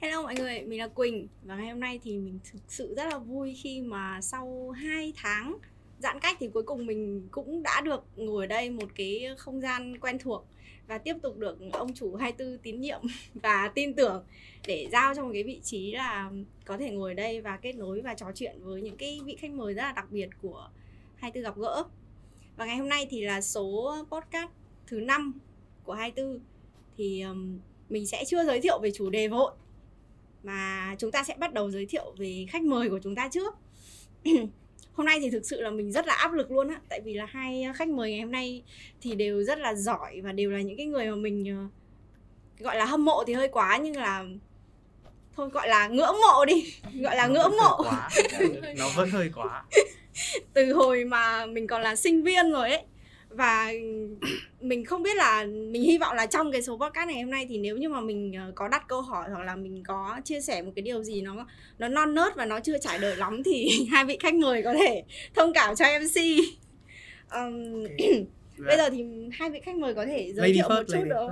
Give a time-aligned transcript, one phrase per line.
[0.00, 3.04] Hello mọi người, mình là Quỳnh và ngày hôm nay thì mình thực sự rất
[3.04, 5.58] là vui khi mà sau 2 tháng
[5.98, 9.60] giãn cách thì cuối cùng mình cũng đã được ngồi ở đây một cái không
[9.60, 10.46] gian quen thuộc
[10.86, 13.00] và tiếp tục được ông chủ 24 tín nhiệm
[13.34, 14.24] và tin tưởng
[14.66, 16.30] để giao cho một cái vị trí là
[16.64, 19.36] có thể ngồi ở đây và kết nối và trò chuyện với những cái vị
[19.40, 20.68] khách mời rất là đặc biệt của
[21.16, 21.84] 24 gặp gỡ.
[22.56, 24.50] Và ngày hôm nay thì là số podcast
[24.86, 25.32] thứ 5
[25.84, 26.40] của 24
[26.96, 27.24] thì
[27.88, 29.52] mình sẽ chưa giới thiệu về chủ đề vội
[30.46, 33.54] mà chúng ta sẽ bắt đầu giới thiệu về khách mời của chúng ta trước.
[34.92, 37.14] Hôm nay thì thực sự là mình rất là áp lực luôn á tại vì
[37.14, 38.62] là hai khách mời ngày hôm nay
[39.00, 41.68] thì đều rất là giỏi và đều là những cái người mà mình ờ,
[42.64, 44.24] gọi là hâm mộ thì hơi quá nhưng là
[45.36, 47.84] thôi gọi là ngưỡng mộ đi gọi là ngưỡng mộ.
[48.76, 49.64] nó vẫn hơi quá.
[50.52, 52.82] Từ hồi mà mình còn là sinh viên rồi ấy
[53.36, 53.72] và
[54.60, 57.46] mình không biết là mình hy vọng là trong cái số podcast này hôm nay
[57.48, 60.40] thì nếu như mà mình ờ, có đặt câu hỏi hoặc là mình có chia
[60.40, 61.46] sẻ một cái điều gì nó
[61.78, 64.74] nó non nớt và nó chưa trải đời lắm thì hai vị khách mời có
[64.74, 65.02] thể
[65.34, 66.20] thông cảm cho MC
[67.32, 68.26] um, okay.
[68.66, 71.04] bây giờ thì hai vị khách mời có thể giới lady thiệu first, một chút
[71.04, 71.30] được không.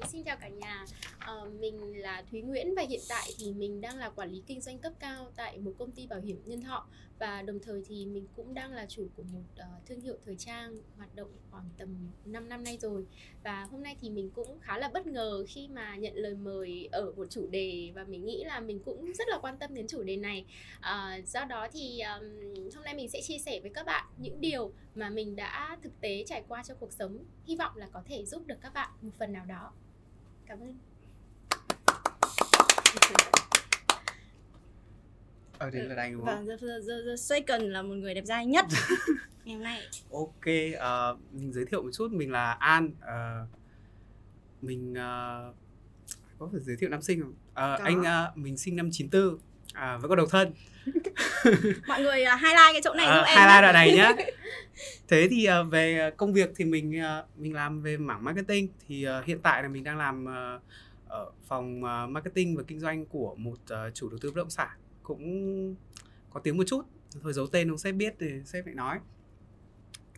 [0.00, 0.84] Uh, xin chào cả nhà,
[1.32, 4.60] uh, mình là Thúy Nguyễn và hiện tại thì mình đang là quản lý kinh
[4.60, 6.86] doanh cấp cao tại một công ty bảo hiểm nhân thọ.
[7.18, 10.36] Và đồng thời thì mình cũng đang là chủ của một uh, thương hiệu thời
[10.36, 11.88] trang hoạt động khoảng tầm
[12.24, 13.06] 5 năm nay rồi.
[13.44, 16.88] Và hôm nay thì mình cũng khá là bất ngờ khi mà nhận lời mời
[16.92, 19.86] ở một chủ đề và mình nghĩ là mình cũng rất là quan tâm đến
[19.86, 20.46] chủ đề này.
[20.78, 22.24] Uh, do đó thì um,
[22.74, 26.00] hôm nay mình sẽ chia sẻ với các bạn những điều mà mình đã thực
[26.00, 27.24] tế trải qua trong cuộc sống.
[27.44, 29.72] Hy vọng là có thể giúp được các bạn một phần nào đó.
[30.46, 30.78] Cảm ơn.
[35.58, 36.46] Ờ thì là anh đúng không?
[36.46, 38.66] Vâng, the, the, the second là một người đẹp trai nhất
[39.44, 39.80] ngày hôm nay.
[40.12, 42.86] Ok, uh, mình giới thiệu một chút, mình là An.
[42.86, 43.48] Uh,
[44.62, 45.54] mình uh,
[46.38, 47.30] có phải giới thiệu năm sinh không?
[47.30, 49.38] Uh, anh uh, mình sinh năm 94
[49.76, 50.52] à, vẫn có độc thân
[51.88, 54.12] mọi người uh, highlight cái chỗ này uh, highlight đoạn này nhá
[55.08, 59.06] thế thì uh, về công việc thì mình uh, mình làm về mảng marketing thì
[59.18, 60.62] uh, hiện tại là mình đang làm uh,
[61.08, 64.50] ở phòng à, marketing và kinh doanh của một à, chủ đầu tư bất động
[64.50, 65.74] sản cũng
[66.30, 66.82] có tiếng một chút.
[67.22, 68.98] Thôi giấu tên ông sếp biết thì sếp lại nói.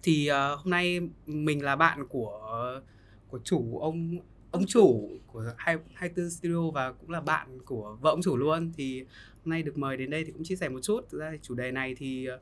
[0.03, 2.81] Thì uh, hôm nay mình là bạn của
[3.28, 4.19] của chủ ông
[4.50, 8.37] ông chủ của hai hai tư studio và cũng là bạn của vợ ông chủ
[8.37, 8.72] luôn.
[8.76, 9.00] Thì
[9.44, 11.00] hôm nay được mời đến đây thì cũng chia sẻ một chút.
[11.10, 12.41] Thực ra thì chủ đề này thì uh,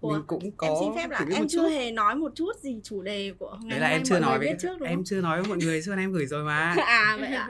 [0.00, 1.68] Ủa, mình cũng có em xin phép là em chưa chút.
[1.68, 4.56] hề nói một chút gì chủ đề của ngày đấy là em chưa nói với
[4.58, 6.74] trước em chưa nói với mọi người chứ em gửi rồi mà.
[6.86, 7.48] À vậy ạ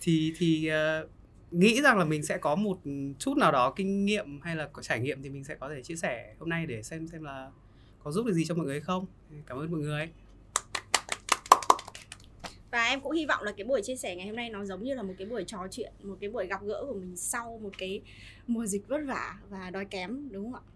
[0.00, 0.70] thì thì
[1.02, 1.10] uh,
[1.50, 2.78] nghĩ rằng là mình sẽ có một
[3.18, 5.82] chút nào đó kinh nghiệm hay là có trải nghiệm thì mình sẽ có thể
[5.82, 7.50] chia sẻ hôm nay để xem xem là
[8.04, 9.06] có giúp được gì cho mọi người không.
[9.46, 10.08] Cảm ơn mọi người.
[12.70, 14.84] Và em cũng hy vọng là cái buổi chia sẻ ngày hôm nay nó giống
[14.84, 17.58] như là một cái buổi trò chuyện một cái buổi gặp gỡ của mình sau
[17.62, 18.00] một cái
[18.46, 20.73] mùa dịch vất vả và đói kém đúng không ạ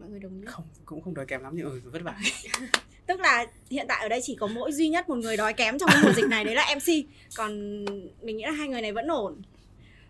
[0.00, 0.46] mọi người đồng ý.
[0.46, 2.18] Không cũng không đói kém lắm nhưng ừ, vất vả.
[3.06, 5.78] Tức là hiện tại ở đây chỉ có mỗi duy nhất một người đói kém
[5.78, 7.84] trong mùa dịch này đấy là mc còn
[8.22, 9.42] mình nghĩ là hai người này vẫn ổn.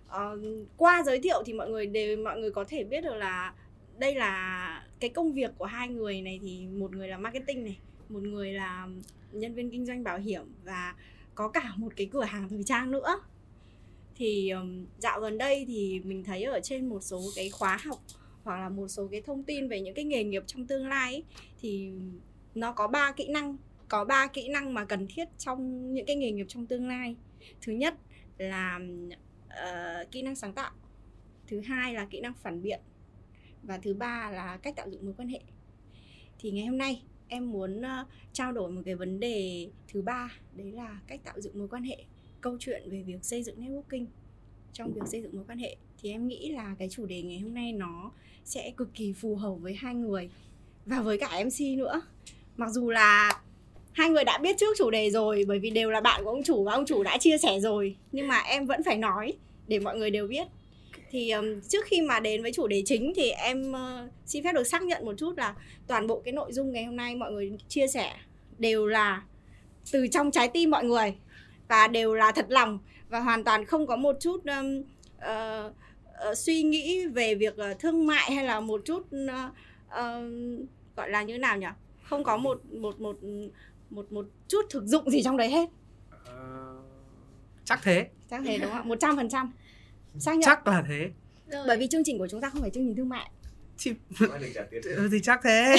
[0.08, 3.54] Uh, qua giới thiệu thì mọi người đều mọi người có thể biết được là
[3.98, 7.78] đây là cái công việc của hai người này thì một người là marketing này
[8.08, 8.88] một người là
[9.32, 10.94] nhân viên kinh doanh bảo hiểm và
[11.34, 13.20] có cả một cái cửa hàng thời trang nữa.
[14.16, 17.98] Thì um, dạo gần đây thì mình thấy ở trên một số cái khóa học
[18.42, 21.14] hoặc là một số cái thông tin về những cái nghề nghiệp trong tương lai
[21.14, 21.24] ấy,
[21.60, 21.90] thì
[22.54, 23.56] nó có ba kỹ năng
[23.88, 27.16] có ba kỹ năng mà cần thiết trong những cái nghề nghiệp trong tương lai.
[27.60, 27.94] Thứ nhất
[28.38, 28.80] là
[29.46, 30.70] uh, kỹ năng sáng tạo
[31.46, 32.80] thứ hai là kỹ năng phản biện
[33.62, 35.40] và thứ ba là cách tạo dựng mối quan hệ.
[36.38, 40.32] Thì ngày hôm nay em muốn uh, trao đổi một cái vấn đề thứ ba
[40.54, 42.04] đấy là cách tạo dựng mối quan hệ
[42.40, 44.06] câu chuyện về việc xây dựng networking
[44.72, 47.38] trong việc xây dựng mối quan hệ thì em nghĩ là cái chủ đề ngày
[47.38, 48.12] hôm nay nó
[48.44, 50.30] sẽ cực kỳ phù hợp với hai người
[50.86, 52.02] và với cả MC nữa.
[52.56, 53.40] Mặc dù là
[53.92, 56.42] hai người đã biết trước chủ đề rồi bởi vì đều là bạn của ông
[56.42, 59.32] chủ và ông chủ đã chia sẻ rồi nhưng mà em vẫn phải nói
[59.66, 60.46] để mọi người đều biết.
[61.10, 64.52] Thì um, trước khi mà đến với chủ đề chính thì em uh, xin phép
[64.52, 65.54] được xác nhận một chút là
[65.86, 68.12] toàn bộ cái nội dung ngày hôm nay mọi người chia sẻ
[68.58, 69.22] đều là
[69.92, 71.14] từ trong trái tim mọi người
[71.68, 72.78] và đều là thật lòng
[73.08, 74.82] và hoàn toàn không có một chút um,
[75.16, 75.72] uh,
[76.30, 79.52] uh, suy nghĩ về việc uh, thương mại hay là một chút uh,
[79.86, 80.66] uh,
[80.96, 81.66] gọi là như nào nhỉ?
[82.02, 83.18] Không có một một một
[83.90, 85.68] một một chút thực dụng gì trong đấy hết.
[86.12, 86.84] Uh,
[87.64, 88.08] chắc thế.
[88.30, 89.52] Chắc thế đúng không một trăm phần trăm.
[90.18, 90.46] Xác nhận.
[90.46, 91.10] Chắc là thế.
[91.46, 91.64] Rồi.
[91.66, 93.30] bởi vì chương trình của chúng ta không phải chương trình thương mại.
[93.78, 93.94] Thì,
[94.84, 95.76] ừ, thì chắc thế.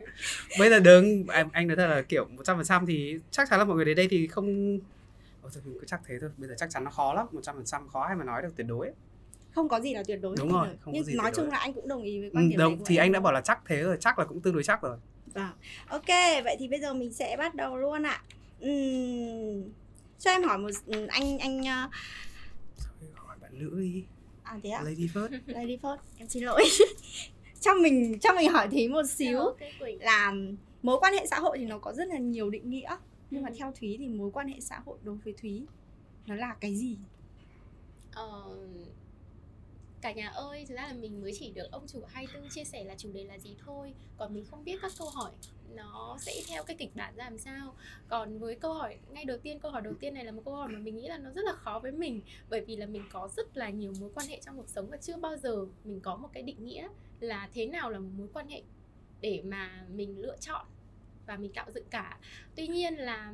[0.58, 3.48] Bây giờ đừng anh anh nói thật là kiểu một trăm phần trăm thì chắc
[3.50, 4.78] chắn là mọi người đến đây thì không
[5.42, 6.30] Ôi, thôi, mình cứ chắc thế thôi.
[6.36, 7.26] Bây giờ chắc chắn nó khó lắm.
[7.32, 8.86] Một trăm phần trăm khó ai mà nói được tuyệt đối.
[8.86, 8.94] ấy.
[9.56, 11.52] Không có gì là tuyệt đối Đúng rồi, không có nhưng gì nói chung đối.
[11.52, 13.02] là anh cũng đồng ý với ừ, quan điểm này đâu của thì em.
[13.02, 14.96] anh đã bảo là chắc thế rồi chắc là cũng tương đối chắc rồi
[15.34, 15.50] Vâng.
[15.88, 16.06] Ok,
[16.44, 18.22] vậy thì bây giờ mình sẽ bắt đầu luôn ạ.
[18.60, 19.62] Ừm,
[20.18, 21.90] cho em hỏi một ừ, anh anh uh,
[22.78, 24.04] Thôi, hỏi bạn nữ đi
[24.42, 24.82] à thế ạ?
[24.84, 26.64] lady first Lady first, em xin lỗi.
[27.60, 29.40] cho mình cho mình hỏi thí một xíu
[30.00, 30.32] là
[30.82, 32.96] mối quan hệ xã hội thì nó có rất là nhiều định nghĩa
[33.30, 35.62] nhưng mà theo Thúy thì mối quan hệ xã hội đối với Thúy
[36.26, 36.96] nó là cái gì?
[38.14, 38.42] Ờ,
[40.06, 42.84] cả nhà ơi, thực ra là mình mới chỉ được ông chủ 24 chia sẻ
[42.84, 43.94] là chủ đề là gì thôi.
[44.16, 45.30] Còn mình không biết các câu hỏi
[45.74, 47.74] nó sẽ theo cái kịch bản ra làm sao.
[48.08, 50.54] Còn với câu hỏi, ngay đầu tiên, câu hỏi đầu tiên này là một câu
[50.54, 52.20] hỏi mà mình nghĩ là nó rất là khó với mình.
[52.50, 54.96] Bởi vì là mình có rất là nhiều mối quan hệ trong cuộc sống và
[54.96, 56.88] chưa bao giờ mình có một cái định nghĩa
[57.20, 58.62] là thế nào là một mối quan hệ
[59.20, 60.66] để mà mình lựa chọn
[61.26, 62.18] và mình tạo dựng cả.
[62.54, 63.32] Tuy nhiên là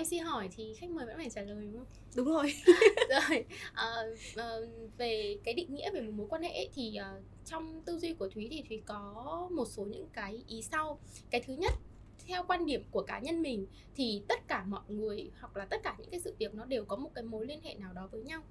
[0.00, 1.86] mc hỏi thì khách mời vẫn phải trả lời đúng không?
[2.16, 2.54] Đúng rồi.
[3.10, 3.44] rồi
[3.74, 4.68] ờ, ờ,
[4.98, 8.14] về cái định nghĩa về một mối quan hệ ấy, thì ờ, trong tư duy
[8.14, 10.98] của thúy thì thúy có một số những cái ý sau.
[11.30, 11.72] Cái thứ nhất
[12.26, 15.80] theo quan điểm của cá nhân mình thì tất cả mọi người hoặc là tất
[15.82, 18.08] cả những cái sự việc nó đều có một cái mối liên hệ nào đó
[18.12, 18.42] với nhau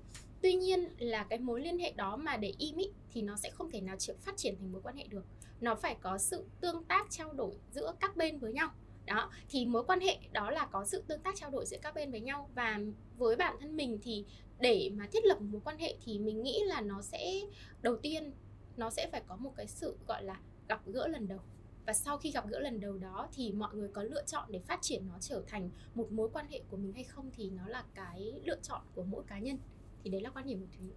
[0.42, 3.50] tuy nhiên là cái mối liên hệ đó mà để im ý, thì nó sẽ
[3.50, 5.26] không thể nào chịu phát triển thành mối quan hệ được.
[5.62, 8.70] Nó phải có sự tương tác trao đổi giữa các bên với nhau.
[9.06, 11.96] Đó thì mối quan hệ đó là có sự tương tác trao đổi giữa các
[11.96, 12.50] bên với nhau.
[12.56, 12.80] Và
[13.18, 14.26] với bản thân mình thì
[14.60, 17.42] để mà thiết lập một mối quan hệ thì mình nghĩ là nó sẽ
[17.82, 18.32] đầu tiên
[18.78, 21.40] nó sẽ phải có một cái sự gọi là gặp gỡ lần đầu.
[21.86, 24.60] Và sau khi gặp gỡ lần đầu đó thì mọi người có lựa chọn để
[24.60, 27.68] phát triển nó trở thành một mối quan hệ của mình hay không thì nó
[27.68, 29.58] là cái lựa chọn của mỗi cá nhân
[30.04, 30.88] thì đấy là quan điểm của thúy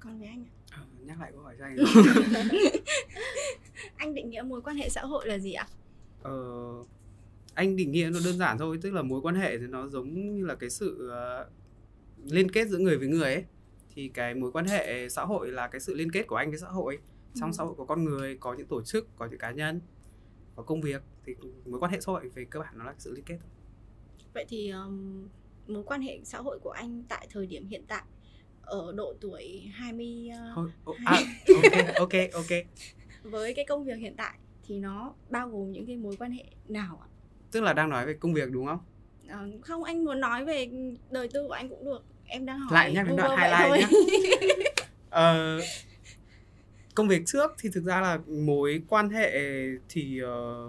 [0.00, 0.50] Còn với anh ạ?
[0.72, 1.76] Ờ, nhắc lại câu hỏi cho anh
[3.96, 5.66] Anh định nghĩa mối quan hệ xã hội là gì ạ?
[6.22, 6.32] Ờ,
[7.54, 10.34] anh định nghĩa nó đơn giản thôi tức là mối quan hệ thì nó giống
[10.36, 11.50] như là cái sự ờ,
[12.24, 13.44] liên kết giữa người với người ấy
[13.94, 16.58] thì cái mối quan hệ xã hội là cái sự liên kết của anh với
[16.58, 16.98] xã hội
[17.34, 17.54] trong Ừ.
[17.58, 19.80] xã hội có con người có những tổ chức có những cá nhân
[20.56, 21.34] có công việc thì
[21.66, 23.50] mối quan hệ xã hội về cơ bản nó là sự liên kết thôi.
[24.34, 25.28] Vậy thì um,
[25.70, 28.02] mối quan hệ xã hội của anh tại thời điểm hiện tại
[28.62, 31.18] ở độ tuổi 20 uh, Thôi, ô- à,
[31.56, 32.58] ok ok ok
[33.22, 36.44] với cái công việc hiện tại thì nó bao gồm những cái mối quan hệ
[36.68, 37.08] nào ạ?
[37.52, 38.78] tức là đang nói về công việc đúng không
[39.28, 40.70] Ờ, không anh muốn nói về
[41.10, 42.04] đời tư của anh cũng được.
[42.26, 42.70] Em đang hỏi.
[42.74, 43.98] lại nhắc đến đoạn highlight nhá
[45.10, 45.60] Ờ,
[46.94, 49.40] công việc trước thì thực ra là mối quan hệ
[49.88, 50.68] thì ờ,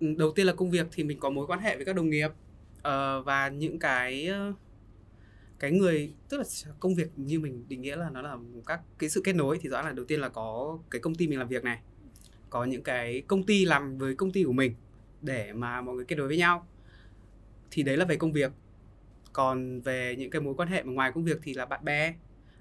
[0.00, 2.30] đầu tiên là công việc thì mình có mối quan hệ với các đồng nghiệp
[2.82, 4.30] Ờ, và những cái
[5.58, 6.44] cái người, tức là
[6.80, 8.36] công việc như mình định nghĩa là nó là
[8.66, 11.14] các cái sự kết nối, thì rõ ràng là đầu tiên là có cái công
[11.14, 11.80] ty mình làm việc này,
[12.50, 14.74] có những cái công ty làm với công ty của mình
[15.22, 16.66] để mà mọi người kết nối với nhau.
[17.70, 18.52] Thì đấy là về công việc.
[19.32, 22.14] Còn về những cái mối quan hệ mà ngoài công việc thì là bạn bè.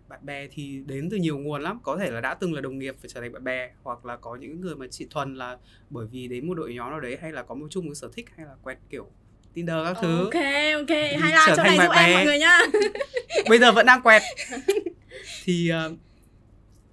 [0.07, 2.79] Bạn bè thì đến từ nhiều nguồn lắm, có thể là đã từng là đồng
[2.79, 5.57] nghiệp phải trở thành bạn bè, hoặc là có những người mà chỉ thuần là
[5.89, 8.09] bởi vì đến một đội nhóm nào đấy, hay là có một chung một sở
[8.13, 9.11] thích, hay là quen, kiểu
[9.53, 10.23] Tinder các thứ.
[10.23, 10.33] Ok
[10.73, 12.59] ok, highlight trở chỗ này giúp em mọi người nhá.
[13.49, 14.21] bây giờ vẫn đang quẹt.
[15.43, 15.93] Thì ờ,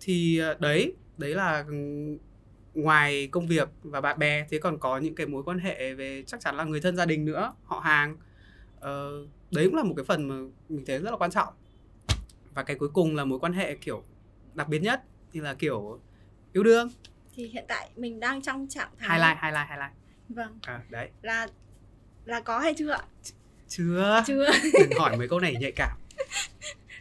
[0.01, 1.75] thì ờ, đấy đấy là ừ,
[2.75, 6.23] ngoài công việc và bạn bè thế còn có những cái mối quan hệ về
[6.27, 8.17] chắc chắn là người thân gia đình nữa họ hàng.
[8.81, 10.35] Ờ, đấy cũng là một cái phần mà
[10.69, 11.55] mình thấy rất là quan trọng.
[12.55, 14.03] Và cái cuối cùng là mối quan hệ kiểu
[14.55, 16.01] đặc biệt nhất thì là kiểu
[16.53, 16.91] yêu đương.
[17.35, 19.93] Thì hiện tại mình đang trong trạng thái highlight highlight highlight.
[20.29, 21.11] Vâng, à, đấy.
[21.23, 21.47] Là
[22.27, 23.03] là có hay chưa ạ?
[23.69, 24.47] chưa Chưa.
[24.81, 25.97] đừng hỏi mấy câu này nhạy cảm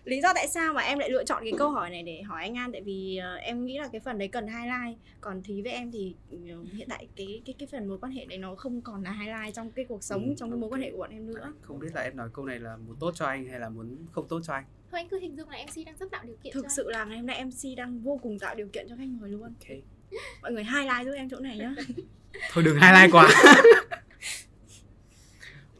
[0.06, 2.44] Lý do tại sao mà em lại lựa chọn cái câu hỏi này để hỏi
[2.44, 5.62] anh An tại vì ờ, em nghĩ là cái phần đấy cần highlight, còn Thúy
[5.62, 6.38] với em thì ừ,
[6.74, 9.56] hiện tại cái cái cái phần mối quan hệ đấy nó không còn là highlight
[9.56, 11.54] trong cái cuộc sống, Ừ, trong cái mối quan hệ của bọn em nữa.
[11.62, 13.98] không biết là em nói câu này là muốn tốt cho anh hay là muốn
[14.12, 16.36] không tốt cho anh thôi anh cứ hình dung là mc đang rất tạo điều
[16.44, 18.86] kiện Thực cho sự là ngày hôm nay MC đang vô cùng tạo điều kiện
[18.90, 19.42] cho khách mời luôn.
[19.44, 19.78] ok
[20.42, 21.76] Mọi người highlight giúp em chỗ này nhá.
[22.52, 23.30] thôi đừng highlight quá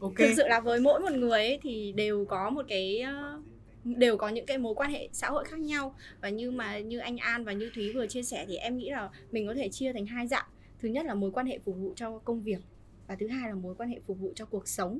[0.00, 0.28] okay.
[0.28, 3.40] thực sự là với mỗi một người ấy, thì đều có một cái ờ,
[3.84, 5.94] đều có những cái mối quan hệ xã hội khác nhau.
[6.20, 8.90] Và như mà như anh An và như Thúy vừa chia sẻ thì em nghĩ
[8.90, 10.46] là mình có thể chia thành hai dạng.
[10.78, 12.60] Thứ nhất là mối quan hệ phục vụ cho công việc
[13.06, 14.98] và thứ hai là mối quan hệ phục vụ cho cuộc sống.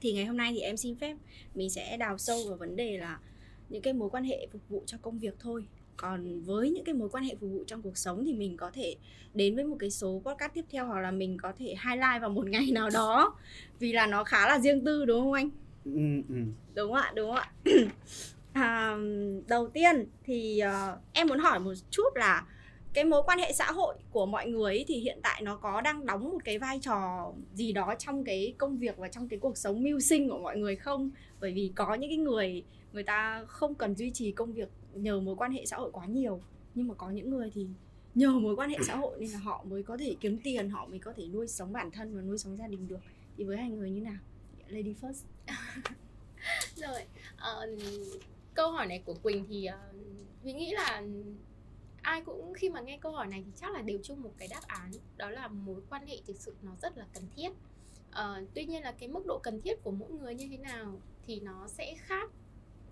[0.00, 1.16] Thì ngày hôm nay thì em xin phép
[1.54, 3.20] mình sẽ đào sâu vào vấn đề là
[3.68, 6.94] những cái mối quan hệ phục vụ cho công việc thôi còn với những cái
[6.94, 8.96] mối quan hệ phục vụ trong cuộc sống thì mình có thể
[9.34, 12.30] đến với một cái số podcast tiếp theo hoặc là mình có thể highlight vào
[12.30, 13.36] một ngày nào đó.
[13.78, 15.50] Vì là nó khá là riêng tư đúng không anh?
[15.84, 16.34] Ừ, ừ.
[16.74, 17.52] đúng ạ đúng không ạ.
[18.52, 18.96] À,
[19.46, 22.46] đầu tiên thì ờ, em muốn hỏi một chút là
[22.94, 25.80] cái mối quan hệ xã hội của mọi người ấy thì hiện tại nó có
[25.80, 29.38] đang đóng một cái vai trò gì đó trong cái công việc và trong cái
[29.38, 31.10] cuộc sống mưu sinh của mọi người không?
[31.40, 35.20] Bởi vì có những cái người người ta không cần duy trì công việc nhờ
[35.20, 36.40] mối quan hệ xã hội quá nhiều.
[36.74, 37.66] Nhưng mà có những người thì
[38.14, 40.86] nhờ mối quan hệ xã hội nên là họ mới có thể kiếm tiền họ
[40.86, 43.00] mới có thể nuôi sống bản thân và nuôi sống gia đình được.
[43.36, 44.18] Thì với hai người như nào?
[44.68, 45.24] Lady first.
[46.76, 47.02] Rồi
[47.34, 47.80] uh,
[48.54, 51.02] câu hỏi này của quỳnh thì ờ, uh, mình nghĩ là
[52.02, 54.48] ai cũng khi mà nghe câu hỏi này thì chắc là đều chung một cái
[54.48, 57.48] đáp án đó là mối quan hệ thực sự nó rất là cần thiết.
[58.10, 61.00] Uh, tuy nhiên là cái mức độ cần thiết của mỗi người như thế nào
[61.26, 62.30] thì nó sẽ khác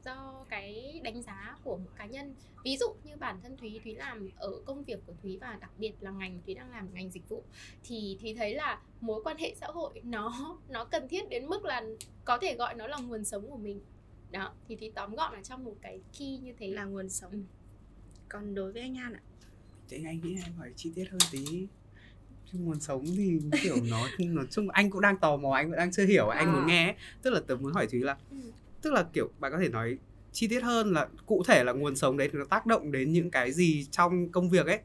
[0.05, 2.35] do cái đánh giá của một cá nhân.
[2.65, 5.71] Ví dụ như bản thân thúy thúy làm ở công việc của thúy và đặc
[5.79, 7.43] biệt là ngành thúy đang làm ngành dịch vụ
[7.85, 11.65] thì thúy thấy là mối quan hệ xã hội nó nó cần thiết đến mức
[11.65, 11.83] là
[12.25, 13.81] có thể gọi nó là nguồn sống của mình.
[14.31, 16.71] Đó thì thúy tóm gọn ở trong một cái key như thế.
[16.71, 17.33] Là nguồn sống.
[17.33, 17.39] Ừ.
[18.29, 19.23] còn đối với anh an ạ?
[19.89, 21.67] Thì anh nghĩ em phải chi tiết hơn tí.
[22.53, 25.93] Nguồn sống thì kiểu nó nói chung anh cũng đang tò mò anh vẫn đang
[25.93, 26.53] chưa hiểu anh à.
[26.53, 28.37] muốn nghe tức là tớ muốn hỏi thúy là ừ
[28.83, 29.99] tức là kiểu bạn có thể nói
[30.33, 33.13] chi tiết hơn là cụ thể là nguồn sống đấy thì nó tác động đến
[33.13, 34.81] những cái gì trong công việc ấy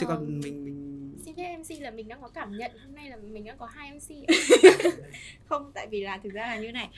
[0.00, 2.94] chứ ờ, còn mình mình xin phép mc là mình đang có cảm nhận hôm
[2.94, 4.28] nay là mình đang có hai mc
[5.44, 6.88] không tại vì là thực ra là như này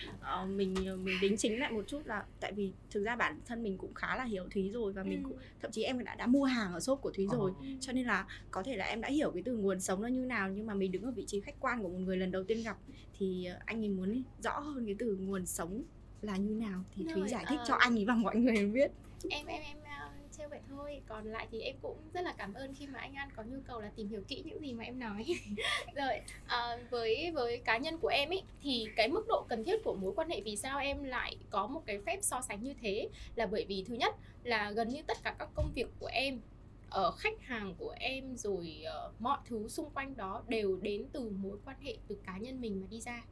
[0.43, 3.63] uh, mình mình đính chính lại một chút là tại vì thực ra bản thân
[3.63, 5.29] mình cũng khá là hiểu thúy rồi và mình ừ.
[5.29, 7.67] cũng thậm chí em đã đã mua hàng ở shop của thúy rồi ừ.
[7.81, 10.25] cho nên là có thể là em đã hiểu cái từ nguồn sống nó như
[10.25, 12.45] nào nhưng mà mình đứng ở vị trí khách quan của một người lần đầu
[12.45, 12.77] tiên gặp
[13.19, 15.83] thì ờ, anh ấy muốn rõ hơn cái từ nguồn sống
[16.23, 18.67] là như nào thì Rồi, thúy giải thích uh, cho anh ấy và mọi người
[18.67, 18.91] biết.
[19.31, 21.03] Em em em uh, trêu vậy thôi.
[21.09, 23.59] Còn lại thì em cũng rất là cảm ơn khi mà anh an có nhu
[23.67, 25.25] cầu là tìm hiểu kỹ những gì mà em nói.
[25.95, 29.85] Rồi uh, với với cá nhân của em ấy thì cái mức độ cần thiết
[29.85, 32.75] của mối quan hệ vì sao em lại có một cái phép so sánh như
[32.83, 36.11] thế là bởi vì thứ nhất là gần như tất cả các công việc của
[36.13, 36.41] em
[36.91, 41.31] ở khách hàng của em rồi uh, mọi thứ xung quanh đó đều đến từ
[41.31, 43.25] mối quan hệ từ cá nhân mình mà đi ra.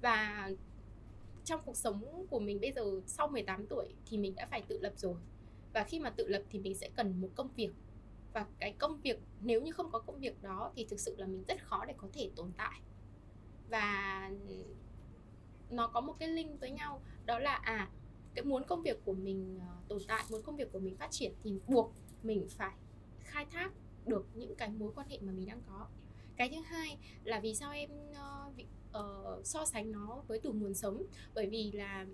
[0.00, 0.50] Và
[1.46, 4.78] trong cuộc sống của mình bây giờ sau 18 tuổi thì mình đã phải tự
[4.82, 5.14] lập rồi.
[5.72, 7.70] Và khi mà tự lập thì mình sẽ cần một công việc.
[8.32, 11.26] Và cái công việc, nếu như không có công việc đó thì thực sự là
[11.26, 12.80] mình rất khó để có thể tồn tại.
[13.70, 14.30] Và
[15.70, 17.90] nó có một cái link với nhau, đó là à
[18.34, 21.10] cái muốn công việc của mình ờ, tồn tại, muốn công việc của mình phát
[21.10, 22.74] triển thì buộc mình phải
[23.20, 23.72] khai thác
[24.06, 25.86] được những cái mối quan hệ mà mình đang có.
[26.36, 28.50] Cái thứ hai là vì sao em ờ,
[28.96, 31.02] uh, so sánh nó với từ nguồn sống.
[31.34, 32.06] Bởi vì là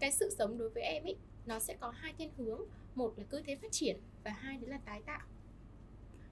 [0.00, 2.60] cái sự sống đối với em ấy nó sẽ có hai thiên hướng.
[2.94, 5.26] Một là cơ thế phát triển và hai đấy là tái tạo.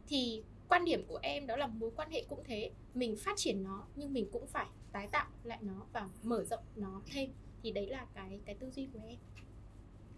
[0.09, 2.70] Thì quan điểm của em đó là mối quan hệ cũng thế.
[2.94, 6.64] Mình phát triển nó nhưng mình cũng phải tái tạo lại nó và mở rộng
[6.76, 7.30] nó thêm.
[7.62, 9.18] Thì đấy là cái cái tư duy của em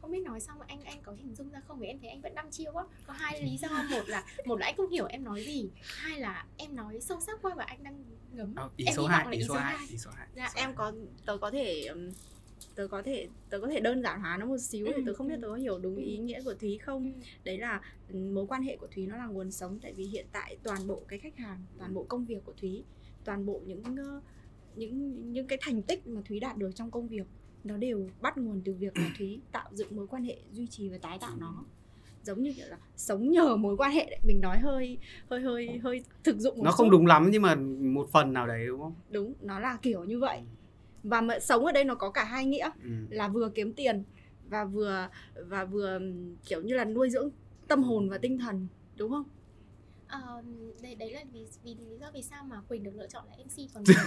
[0.03, 1.79] không biết nói xong mà anh anh có hình dung ra không?
[1.79, 2.87] Vì em thấy anh vẫn đăm chiêu quá.
[3.07, 3.69] Có hai lý do.
[3.91, 5.71] Một là một là anh không hiểu em nói gì.
[5.83, 8.55] Hai là em nói sâu sắc quá và anh đang ngấm.
[8.65, 10.93] Oh, ý, em số 2, ý, ý số hai ý số hai dạ em có
[11.27, 11.89] tớ có thể
[12.75, 15.15] tớ có thể tớ có thể đơn giản hóa nó một xíu ừ, thì tớ
[15.15, 16.03] không biết tớ có hiểu đúng ừ.
[16.03, 17.05] ý nghĩa của thúy không.
[17.05, 17.21] Ừ.
[17.45, 17.81] đấy là
[18.13, 21.03] mối quan hệ của thúy nó là nguồn sống tại vì hiện tại toàn bộ
[21.09, 22.85] cái khách hàng toàn bộ công việc của thúy
[23.25, 23.83] toàn bộ những
[24.77, 27.27] những những cái thành tích mà thúy đạt được trong công việc
[27.65, 30.89] nó đều bắt nguồn từ việc là thúy tạo dựng mối quan hệ duy trì
[30.89, 31.65] và tái tạo nó.
[32.23, 34.19] Giống như kiểu là sống nhờ mối quan hệ đấy.
[34.27, 34.99] Mình nói hơi
[35.31, 38.47] hơi hơi hơi thực dụng một nó không đúng lắm nhưng mà một phần nào
[38.47, 38.95] đấy đúng không?
[39.11, 40.41] Đúng nó là kiểu như vậy.
[41.03, 42.71] Và mà sống ở đây nó có cả hai nghĩa.
[42.83, 42.91] Ừ.
[43.11, 44.03] là vừa kiếm tiền
[44.49, 46.01] và vừa và vừa
[46.47, 47.31] kiểu như là nuôi dưỡng
[47.69, 48.67] tâm hồn và tinh thần
[48.97, 49.25] đúng không
[50.17, 50.45] Uh,
[50.83, 53.37] đấy, đấy là vì, vì lý do vì sao mà Quỳnh được lựa chọn là
[53.45, 54.07] MC còn em,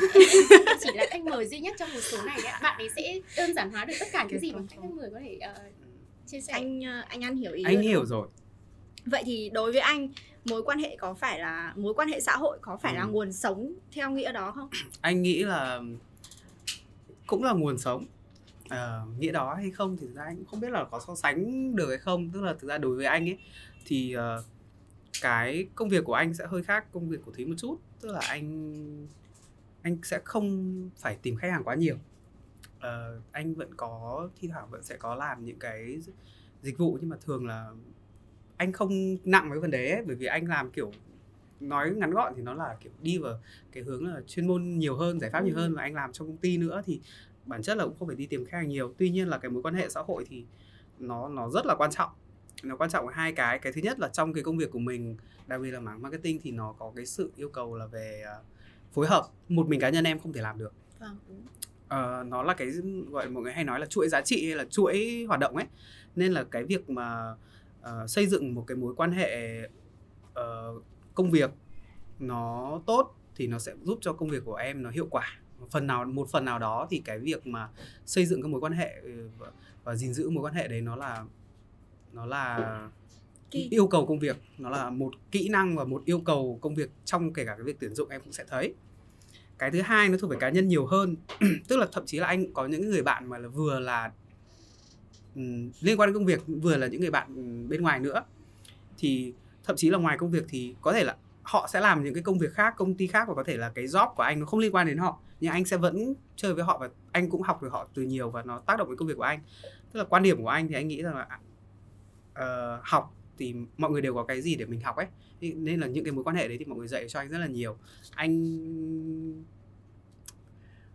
[0.67, 3.19] em chỉ là khách mời duy nhất trong một số này đấy bạn ấy sẽ
[3.37, 5.85] đơn giản hóa được tất cả những gì mà khách mời có thể uh,
[6.27, 6.53] chia sẻ.
[6.53, 8.27] Anh ờ, anh ăn hiểu ý anh hiểu rồi.
[9.05, 10.09] Vậy thì đối với anh
[10.45, 12.97] mối quan hệ có phải là mối quan hệ xã hội có phải ừ.
[12.97, 14.69] là nguồn sống theo nghĩa đó không?
[15.01, 15.81] Anh nghĩ là
[17.27, 18.05] cũng là nguồn sống.
[18.65, 21.15] Uh, nghĩa đó hay không thì thực ra anh cũng không biết là có so
[21.15, 22.31] sánh được hay không.
[22.33, 23.37] Tức là thực ra đối với anh ấy
[23.85, 24.45] thì uh,
[25.21, 27.77] cái công việc của anh sẽ hơi khác công việc của thúy một chút.
[28.01, 29.07] Tức là anh
[29.81, 31.95] anh sẽ không phải tìm khách hàng quá nhiều.
[32.77, 35.99] Uh, anh vẫn có thi thoảng vẫn sẽ có làm những cái
[36.61, 37.71] dịch vụ nhưng mà thường là
[38.57, 40.91] anh không nặng với vấn đề ấy, bởi vì anh làm kiểu
[41.59, 43.39] nói ngắn gọn thì nó là kiểu đi vào
[43.71, 45.61] cái hướng là chuyên môn nhiều hơn giải pháp nhiều ừ.
[45.61, 47.01] hơn và anh làm trong công ty nữa thì
[47.45, 48.93] bản chất là cũng không phải đi tìm khách hàng nhiều.
[48.97, 50.45] Tuy nhiên là cái mối quan hệ xã hội thì
[50.99, 52.09] nó nó rất là quan trọng
[52.63, 53.59] nó quan trọng hai cái.
[53.59, 56.39] Cái thứ nhất là trong cái công việc của mình đặc biệt là mảng marketing
[56.41, 58.45] thì nó có cái sự yêu cầu là về uh,
[58.93, 59.25] phối hợp.
[59.49, 60.73] Một mình cá nhân em không thể làm được.
[60.99, 61.17] Vâng.
[61.85, 62.67] uh, nó là cái
[63.09, 65.65] gọi mọi người hay nói là chuỗi giá trị hay là chuỗi hoạt động ấy.
[66.15, 67.35] Nên là cái việc mà
[67.81, 69.61] uh, xây dựng một cái mối quan hệ
[70.39, 70.83] uh,
[71.13, 71.51] công việc
[72.19, 75.39] nó tốt thì nó sẽ giúp cho công việc của em nó hiệu quả.
[75.71, 77.69] Phần nào một phần nào đó thì cái việc mà
[78.05, 79.29] xây dựng các mối quan hệ ừ,
[79.83, 81.25] và gìn giữ mối quan hệ đấy nó là
[82.15, 82.89] nó là
[83.51, 83.67] Kỹ.
[83.71, 84.37] yêu cầu công việc.
[84.57, 87.63] Nó là một kỹ năng và một yêu cầu công việc trong kể cả cái
[87.63, 88.73] việc tuyển dụng em cũng sẽ thấy.
[89.57, 91.15] Cái thứ hai nó thuộc về cá nhân nhiều hơn.
[91.67, 94.11] Tức là thậm chí là anh có những người bạn mà là vừa là
[95.35, 97.27] um, liên quan đến công việc vừa là những người bạn
[97.69, 98.23] bên ngoài nữa.
[98.97, 102.13] Thì thậm chí là ngoài công việc thì có thể là họ sẽ làm những
[102.13, 104.39] cái công việc khác công ty khác và có thể là cái job của anh
[104.39, 105.19] nó không liên quan đến họ.
[105.39, 108.29] Nhưng anh sẽ vẫn chơi với họ và anh cũng học được họ từ nhiều
[108.29, 109.39] và nó tác động đến công việc của anh.
[109.91, 111.27] Tức là quan điểm của anh thì anh nghĩ rằng là
[112.39, 115.07] uh, học thì mọi người đều có cái gì để mình học ấy.
[115.41, 117.37] Nên là những cái mối quan hệ đấy thì mọi người dạy cho anh rất
[117.37, 117.77] là nhiều.
[118.15, 118.55] Anh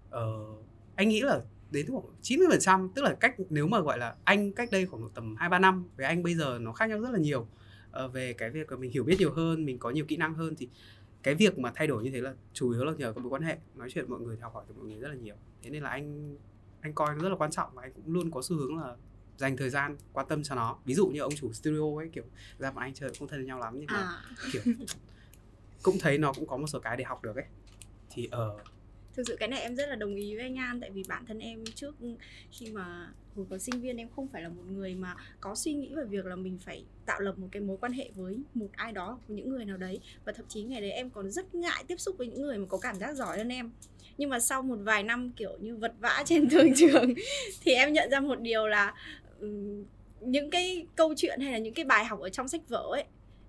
[0.09, 0.65] uh,
[0.97, 4.69] anh nghĩ là đến khoảng 90% tức là cách nếu mà gọi là anh cách
[4.73, 7.19] đây khoảng tầm 2 3 năm với anh bây giờ nó khác nhau rất là
[7.19, 7.47] nhiều.
[8.05, 10.35] Uh, về cái việc là mình hiểu biết nhiều hơn, mình có nhiều kỹ năng
[10.35, 10.69] hơn thì
[11.23, 13.43] cái việc mà thay đổi như thế là chủ yếu là nhờ các mối quan
[13.43, 15.35] hệ nói chuyện mọi người học hỏi từ mọi người rất là nhiều.
[15.63, 16.37] Thế nên là anh
[16.81, 18.97] anh coi nó rất là quan trọng và anh cũng luôn có xu hướng là
[19.41, 20.79] dành thời gian quan tâm cho nó.
[20.85, 22.25] Ví dụ như ông chủ studio ấy kiểu
[22.59, 24.23] ra bọn anh chơi không thân với nhau lắm nhưng mà à.
[24.53, 24.63] kiểu
[25.83, 27.45] cũng thấy nó cũng có một số cái để học được ấy.
[28.11, 28.61] Thì ở uh,
[29.17, 31.27] thực sự cái này em rất là đồng ý với anh An tại vì bản
[31.27, 31.95] thân em trước
[32.53, 35.73] khi mà hồi còn sinh viên em không phải là một người mà có suy
[35.75, 38.69] nghĩ về việc là mình phải tạo lập một cái mối quan hệ với một
[38.73, 40.01] ai đó với những người nào đấy.
[40.25, 42.67] Và thậm chí ngày đấy em còn rất ngại tiếp xúc với những người mà
[42.69, 43.71] có cảm giác giỏi hơn em.
[44.19, 47.15] Nhưng mà sau một vài năm kiểu như vật vã trên thương trường
[47.61, 48.95] thì em nhận ra một điều là
[50.21, 53.05] những cái câu chuyện hay là những cái bài học ở trong sách vở ấy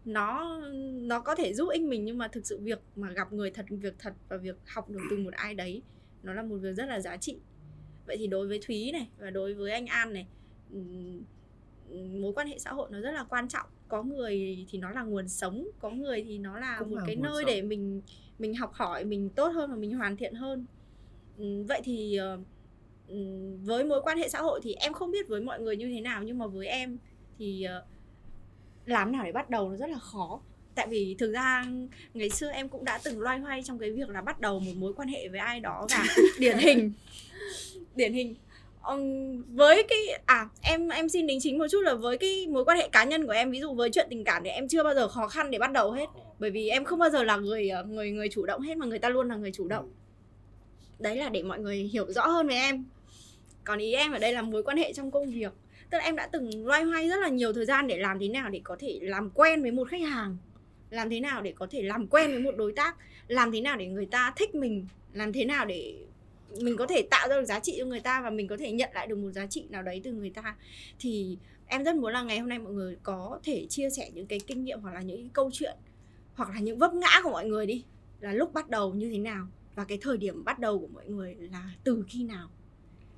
[0.05, 0.57] nó
[0.91, 3.65] nó có thể giúp ích mình nhưng mà thực sự việc mà gặp người thật
[3.69, 5.81] việc thật và việc học được từ một ai đấy
[6.23, 7.37] nó là một việc rất là giá trị.
[8.07, 10.27] Vậy thì đối với thúy này và đối với anh an này
[12.19, 13.67] mối quan hệ xã hội nó rất là quan trọng.
[13.87, 17.03] Có người thì nó là nguồn sống có người thì nó là Cũng một là
[17.05, 17.45] cái nơi sống.
[17.45, 18.01] để mình
[18.39, 20.65] mình học hỏi mình tốt hơn và mình hoàn thiện hơn.
[21.67, 22.39] Vậy thì ờ,
[23.63, 26.01] với mối quan hệ xã hội thì em không biết với mọi người như thế
[26.01, 26.97] nào nhưng mà với em
[27.37, 27.83] thì uh,
[28.85, 30.41] làm nào để bắt đầu nó rất là khó.
[30.75, 31.65] Tại vì thực ra
[32.13, 34.71] ngày xưa em cũng đã từng loay hoay trong cái việc là bắt đầu một
[34.75, 36.03] mối quan hệ với ai đó và
[36.39, 36.91] điển hình.
[37.95, 38.35] Điển hình.
[38.87, 42.65] Um, với cái à em em xin đính chính một chút là với cái mối
[42.65, 44.83] quan hệ cá nhân của em ví dụ với chuyện tình cảm thì em chưa
[44.83, 46.05] bao giờ khó khăn để bắt đầu hết.
[46.39, 48.85] Bởi vì em không bao giờ là người ờ, người người chủ động hết mà
[48.85, 49.91] người ta luôn là người chủ động.
[50.99, 52.85] Đấy là để mọi người hiểu rõ hơn về em
[53.63, 55.53] còn ý em ở đây là mối quan hệ trong công việc.
[55.89, 58.27] Tức là em đã từng loay hoay rất là nhiều thời gian để làm thế
[58.27, 60.37] nào để có thể làm quen với một khách hàng.
[60.89, 62.95] Làm thế nào để có thể làm quen với một đối tác.
[63.27, 64.87] Làm thế nào để người ta thích mình.
[65.13, 65.95] Làm thế nào để
[66.61, 68.71] mình có thể tạo ra được giá trị cho người ta và mình có thể
[68.71, 70.55] nhận lại được một giá trị nào đấy từ người ta.
[70.99, 74.27] Thì em rất muốn là ngày hôm nay mọi người có thể chia sẻ những
[74.27, 75.77] cái kinh nghiệm hoặc là những cái câu chuyện
[76.33, 77.83] hoặc là những vấp ngã của mọi người đi.
[78.19, 81.05] Là lúc bắt đầu như thế nào và cái thời điểm bắt đầu của mọi
[81.07, 82.49] người là từ khi nào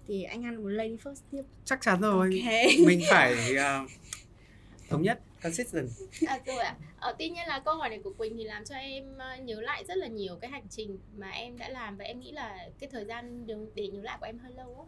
[0.07, 2.41] thì anh ăn một lady first tiếp chắc chắn rồi.
[2.41, 2.77] Okay.
[2.87, 3.91] mình phải uh,
[4.89, 5.89] thống nhất consistent.
[6.27, 6.75] À, rồi ạ.
[6.99, 7.13] À.
[7.19, 9.83] tuy nhiên là câu hỏi này của quỳnh thì làm cho em uh, nhớ lại
[9.87, 12.89] rất là nhiều cái hành trình mà em đã làm và em nghĩ là cái
[12.91, 14.85] thời gian để nhớ lại của em hơi lâu á.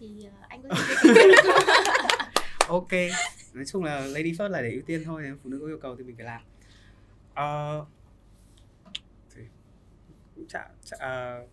[0.00, 0.94] Thì uh, anh có thể
[2.68, 2.92] ok.
[3.52, 5.78] Nói chung là lady first là để ưu tiên thôi nếu phụ nữ có yêu
[5.82, 6.42] cầu thì mình phải làm.
[7.32, 7.88] Uh,
[10.48, 11.48] chả, chả, uh,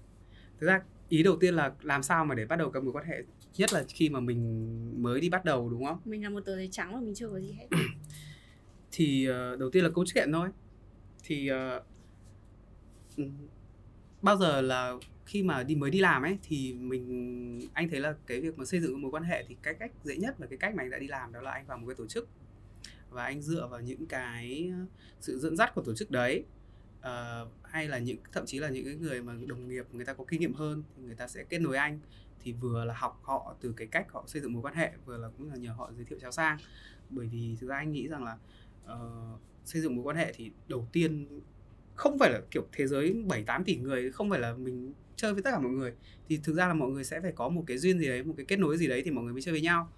[0.59, 3.05] thực ra ý đầu tiên là làm sao mà để bắt đầu các mối quan
[3.05, 3.23] hệ
[3.57, 5.99] nhất là khi mà mình mới đi bắt đầu đúng không?
[6.05, 7.67] Mình là một tờ giấy trắng mà mình chưa có gì hết.
[8.91, 10.49] Thì uh, đầu tiên là câu chuyện thôi.
[11.23, 11.49] Thì
[13.17, 13.27] uh,
[14.21, 14.93] bao giờ là
[15.25, 18.65] khi mà đi mới đi làm ấy thì mình anh thấy là cái việc mà
[18.65, 20.89] xây dựng mối quan hệ thì cái cách dễ nhất và cái cách mà anh
[20.89, 22.27] đã đi làm đó là anh vào một cái tổ chức
[23.09, 24.71] và anh dựa vào những cái
[25.19, 26.43] sự dẫn dắt của tổ chức đấy
[26.99, 30.13] uh, hay là những thậm chí là những cái người mà đồng nghiệp người ta
[30.13, 31.99] có kinh nghiệm hơn thì người ta sẽ kết nối anh.
[32.43, 35.17] Thì vừa là học họ từ cái cách họ xây dựng mối quan hệ vừa
[35.17, 36.57] là cũng là nhờ họ giới thiệu cháu sang.
[37.09, 38.37] Bởi vì thực ra anh nghĩ rằng là
[38.85, 41.41] uh, xây dựng mối quan hệ thì đầu tiên
[41.95, 45.33] không phải là kiểu thế giới 7 8 tỷ người không phải là mình chơi
[45.33, 45.93] với tất cả mọi người.
[46.27, 48.33] Thì thực ra là mọi người sẽ phải có một cái duyên gì đấy một
[48.37, 49.91] cái kết nối gì đấy thì mọi người mới chơi với nhau.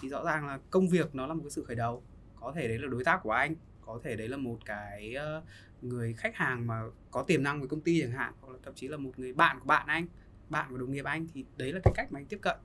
[0.00, 2.02] Thì rõ ràng là công việc nó là một cái sự khởi đầu
[2.40, 3.54] có thể đấy là đối tác của anh
[3.86, 5.42] có thể đấy là một cái ờ,
[5.82, 8.74] người khách hàng mà có tiềm năng với công ty chẳng hạn, hoặc là thậm
[8.74, 10.06] chí là một người bạn của bạn anh,
[10.48, 12.56] bạn của đồng nghiệp anh, thì đấy là cái cách mà anh tiếp cận.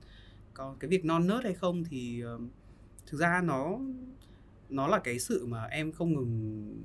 [0.54, 2.38] Còn cái việc non nớt hay không thì ờ,
[3.06, 3.78] thực ra nó
[4.68, 6.82] nó là cái sự mà em không ngừng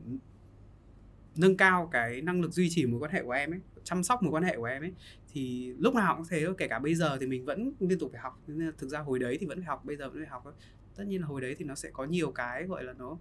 [1.35, 4.23] nâng cao cái năng lực duy trì mối quan hệ của em ấy, chăm sóc
[4.23, 4.93] mối quan hệ của em ấy,
[5.31, 8.21] thì lúc nào cũng thế kể cả bây giờ thì mình vẫn liên tục phải
[8.21, 10.55] học, nên thực ra hồi đấy thì vẫn phải học, bây giờ vẫn phải học
[10.95, 13.17] tất nhiên là hồi đấy thì nó sẽ có nhiều cái, gọi là, nó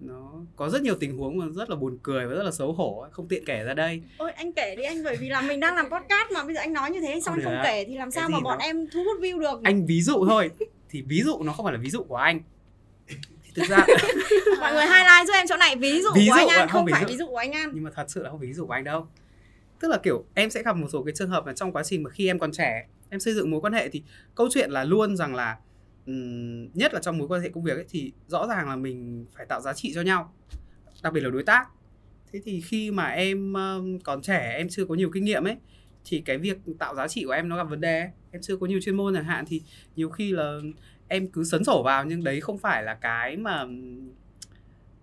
[0.00, 2.72] nó có rất nhiều tình huống mà rất là buồn cười và rất là xấu
[2.72, 4.02] hổ không tiện kể ra đây.
[4.18, 6.60] Ôi anh kể đi anh bởi vì là mình đang làm podcast mà bây giờ
[6.60, 8.64] anh nói như thế xong Không anh không kể thì làm sao mà bọn nó-
[8.64, 10.50] em thu hút view được anh ví dụ thôi.
[10.90, 12.40] Thì ví dụ nó không phải là ví dụ của anh.
[13.44, 13.76] Thì thực ra
[14.60, 16.68] mọi người highlight giúp em chỗ này ví dụ Ví của dụ anh ạ, An
[16.68, 17.08] không không phải dụ.
[17.08, 17.70] ví dụ của anh An.
[17.74, 19.06] Nhưng mà thật sự là không phải ví dụ của anh đâu.
[19.80, 22.02] Tức là kiểu em sẽ gặp một số cái trường hợp là trong quá trình
[22.02, 24.02] mà khi em còn trẻ em xây dựng mối quan hệ thì
[24.34, 25.56] câu chuyện là luôn rằng là
[26.74, 29.46] nhất là trong mối quan hệ công việc ấy thì rõ ràng là mình phải
[29.46, 30.34] tạo giá trị cho nhau
[31.02, 31.68] đặc biệt là đối tác.
[32.32, 33.54] Thế thì khi mà em
[34.04, 35.56] còn trẻ em chưa có nhiều kinh nghiệm ấy
[36.04, 38.66] thì cái việc tạo giá trị của em nó gặp vấn đề em chưa có
[38.66, 39.62] nhiều chuyên môn chẳng hạn thì
[39.96, 40.60] nhiều khi là
[41.08, 43.64] em cứ sấn sổ vào nhưng đấy không phải là cái mà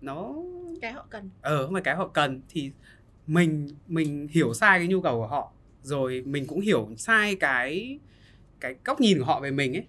[0.00, 0.34] nó
[0.80, 1.30] cái họ cần.
[1.40, 2.40] Ờ không phải cái họ cần.
[2.48, 2.70] Thì
[3.26, 7.98] mình mình hiểu sai cái nhu cầu của họ rồi mình cũng hiểu sai cái
[8.60, 9.86] cái góc nhìn của họ về mình ấy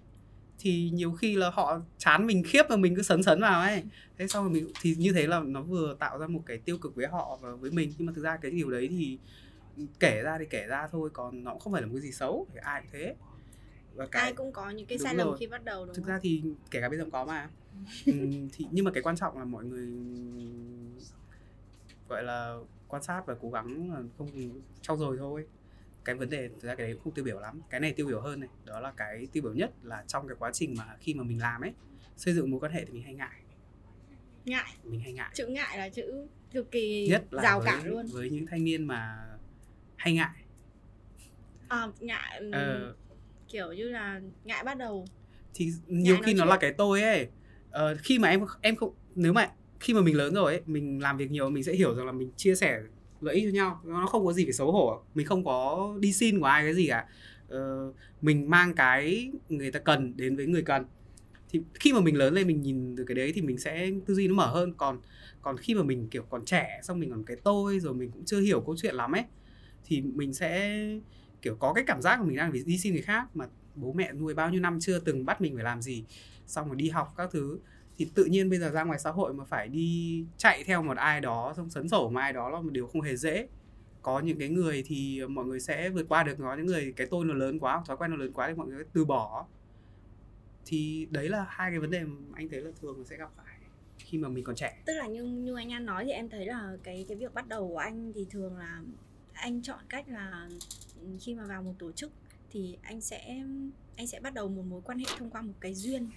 [0.58, 3.82] thì nhiều khi là họ chán mình khiếp và mình cứ sấn sấn vào ấy.
[4.18, 6.78] Thế xong rồi mình thì như thế là nó vừa tạo ra một cái tiêu
[6.78, 7.92] cực với họ và với mình.
[7.98, 9.18] Nhưng mà thực ra cái điều đấy thì
[10.00, 12.12] kể ra thì kể ra thôi còn nó cũng không phải là một cái gì
[12.12, 13.14] xấu thì ai cũng thế.
[13.94, 15.36] Và cái ai cũng có những cái Đúng sai lầm rồi.
[15.40, 16.10] khi bắt đầu đúng thực không?
[16.10, 17.48] ra thì kể cả bây giờ cũng có mà.
[18.52, 19.88] Thì nhưng mà cái quan trọng là mọi người
[22.08, 22.56] gọi là
[22.88, 25.46] quan sát và cố gắng là không trau dồi thôi
[26.04, 27.60] cái vấn đề thực ra cái đấy cũng không tiêu biểu lắm.
[27.70, 30.36] Cái này tiêu biểu hơn này đó là cái tiêu biểu nhất là trong cái
[30.38, 31.72] quá trình mà khi mà mình làm ấy
[32.16, 33.40] xây dựng mối quan hệ thì mình hay ngại.
[34.44, 34.72] Ngại?
[34.84, 35.30] Mình hay ngại.
[35.34, 38.06] Chữ ngại là chữ cực kỳ nhất là rào với, cản luôn.
[38.12, 39.26] với những thanh niên mà
[39.96, 40.44] hay ngại.
[41.68, 42.94] À, ngại ừm, Ờ,
[43.48, 45.06] kiểu như là ngại bắt đầu.
[45.54, 46.48] Thì nhiều khi nó chuyện.
[46.48, 47.28] là cái tôi ấy.
[47.70, 51.02] Ờ, khi mà em em không nếu mà khi mà mình lớn rồi ấy mình
[51.02, 52.80] làm việc nhiều mình sẽ hiểu rằng là mình chia sẻ
[53.24, 53.80] lợi ích cho nhau.
[53.84, 55.02] Nó không có gì phải xấu hổ.
[55.14, 57.06] Mình không có đi xin của ai cái gì cả.
[57.48, 60.84] Ờ, mình mang cái người ta cần đến với người cần.
[61.50, 64.14] Thì khi mà mình lớn lên mình nhìn từ cái đấy thì mình sẽ tư
[64.14, 64.74] duy nó mở hơn.
[64.76, 65.00] Còn
[65.42, 68.24] còn khi mà mình kiểu còn trẻ xong mình còn cái tôi rồi mình cũng
[68.24, 69.24] chưa hiểu câu chuyện lắm ấy
[69.84, 70.80] thì mình sẽ
[71.42, 73.36] kiểu có cái cảm giác của mình đang phải đi xin người khác.
[73.36, 76.04] Mà bố mẹ nuôi bao nhiêu năm chưa từng bắt mình phải làm gì.
[76.46, 77.58] Xong rồi đi học các thứ
[77.96, 80.96] thì tự nhiên bây giờ ra ngoài xã hội mà phải đi chạy theo một
[80.96, 83.48] ai đó, xong sấn sổ một ai đó là một điều không hề dễ.
[84.02, 87.06] Có những cái người thì mọi người sẽ vượt qua được, có những người cái
[87.10, 89.46] tôi nó lớn quá, thói quen nó lớn quá thì mọi người từ bỏ.
[90.66, 93.54] Thì đấy là hai cái vấn đề mà anh thấy là thường sẽ gặp phải
[93.98, 94.82] khi mà mình còn trẻ.
[94.86, 97.48] Tức là như như anh An nói thì em thấy là cái cái việc bắt
[97.48, 98.82] đầu của anh thì thường là
[99.32, 100.48] anh chọn cách là
[101.00, 102.12] ừ, khi mà vào một tổ chức
[102.50, 103.42] thì anh sẽ
[103.96, 106.08] anh sẽ bắt đầu một mối quan hệ thông qua một cái duyên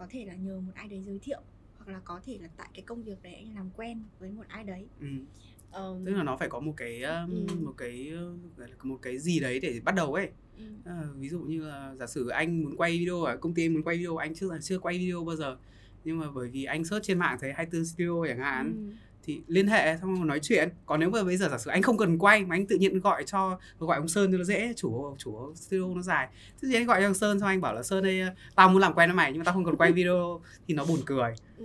[0.00, 1.40] có thể là nhờ một ai đấy giới thiệu
[1.78, 4.42] hoặc là có thể là tại cái công việc đấy anh làm quen với một
[4.48, 5.06] ai đấy ừ.
[5.70, 7.54] Ờ, tức là nó phải có một cái um, Ừ.
[7.60, 8.12] một cái
[8.82, 10.64] một cái gì đấy để bắt đầu ấy ừ.
[10.84, 13.82] À, ví dụ như là giả sử anh muốn quay video ở công ty muốn
[13.82, 15.56] quay video anh chưa chưa quay video bao giờ
[16.04, 18.94] nhưng mà bởi vì anh search trên mạng thấy 24 studio chẳng hạn Ừ.
[19.22, 20.68] thì liên hệ xong rồi nói chuyện.
[20.86, 23.00] Còn nếu mà bây giờ giả sử anh không cần quay mà anh tự nhiên
[23.00, 26.28] gọi cho gọi ông Sơn cho nó dễ chủ chủ studio nó dài.
[26.62, 28.22] Thế thì anh gọi cho ông Sơn xong anh bảo là Sơn đây
[28.54, 30.84] tao muốn làm quen với mày nhưng mà tao không cần quay video thì nó
[30.84, 31.34] buồn cười.
[31.58, 31.64] Ừ.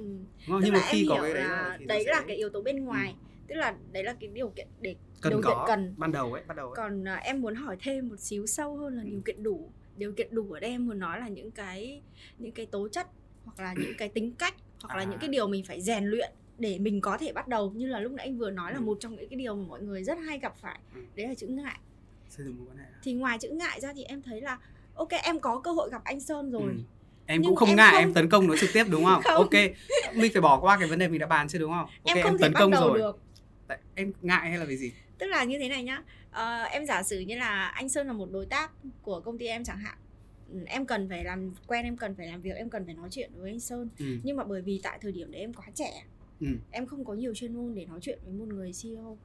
[0.49, 2.61] đúng nhưng là mà khi có cái đấy là đấy sẽ là cái yếu tố
[2.61, 3.15] bên ngoài.
[3.47, 5.93] Tức là đấy là cái điều kiện để cần điều kiện có cần.
[5.97, 6.75] ban đầu ấy bắt đầu ấy.
[6.75, 9.69] còn à, em muốn hỏi thêm một xíu sâu hơn là điều kiện đủ.
[9.97, 12.01] Điều kiện đủ ở đây em muốn nói là những cái
[12.39, 13.07] những cái tố chất
[13.45, 15.07] hoặc là những cái tính cách hoặc là À.
[15.09, 17.99] những cái điều mình phải rèn luyện để mình có thể bắt đầu như là
[17.99, 18.81] lúc nãy anh vừa nói là Ừ.
[18.83, 21.01] một trong những cái điều mà mọi người rất hay gặp phải Ừ.
[21.15, 21.79] đấy là chữ ngại
[22.29, 24.57] xây dựng mối quan hệ thì ngoài chữ ngại ra thì em thấy là
[24.95, 26.77] ok em có cơ hội gặp anh sơn rồi Ừ.
[27.25, 29.21] em Nhưng cũng không em ngại không- em tấn công nó trực tiếp đúng không?
[29.25, 29.35] Không.
[29.35, 29.53] ok
[30.15, 32.23] mình phải bỏ qua cái vấn đề mình đã bàn chưa đúng không ok em
[32.23, 33.19] không thể tấn công rồi được
[33.67, 36.85] Tại em ngại hay là vì gì tức là như thế này nhá Ờ, em
[36.85, 39.77] giả sử như là anh sơn là một đối tác của công ty em chẳng
[39.79, 39.97] hạn
[40.53, 43.07] Ừ, em cần phải làm quen em cần phải làm việc em cần phải nói
[43.11, 44.05] chuyện với anh sơn ừ.
[44.23, 46.03] nhưng mà bởi vì tại thời điểm đấy em quá trẻ
[46.41, 46.47] Ừ.
[46.71, 49.17] em không có nhiều chuyên môn để nói chuyện với một người CEO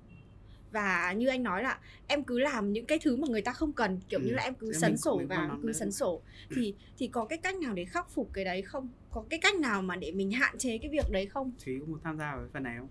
[0.72, 3.72] và như anh nói là em cứ làm những cái thứ mà người ta không
[3.72, 4.26] cần kiểu Ừ.
[4.26, 5.72] như là em cứ Thế sấn mình- sổ nói cứ nữa.
[5.72, 6.20] sấn sổ
[6.54, 9.54] thì thì có cái cách nào để khắc phục cái đấy không có cái cách
[9.54, 12.30] nào mà để mình hạn chế cái việc đấy không thúy có muốn tham gia
[12.32, 12.88] vào cái phần này không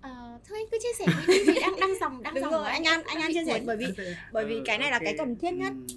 [0.00, 2.68] Ờ, thôi anh cứ chia sẻ đi vì đang đang dòng đang đúng dòng rồi
[2.70, 3.86] anh an anh an chia sẻ bởi vì
[4.32, 5.72] bởi vì cái này là cái cần thiết nhất.
[5.88, 5.94] Ừ.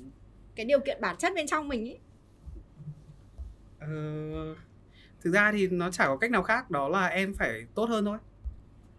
[0.55, 1.95] cái điều kiện bản chất bên trong mình ý
[3.79, 3.87] Ờ,
[5.21, 8.05] thực ra thì nó chả có cách nào khác đó là em phải tốt hơn
[8.05, 8.17] thôi.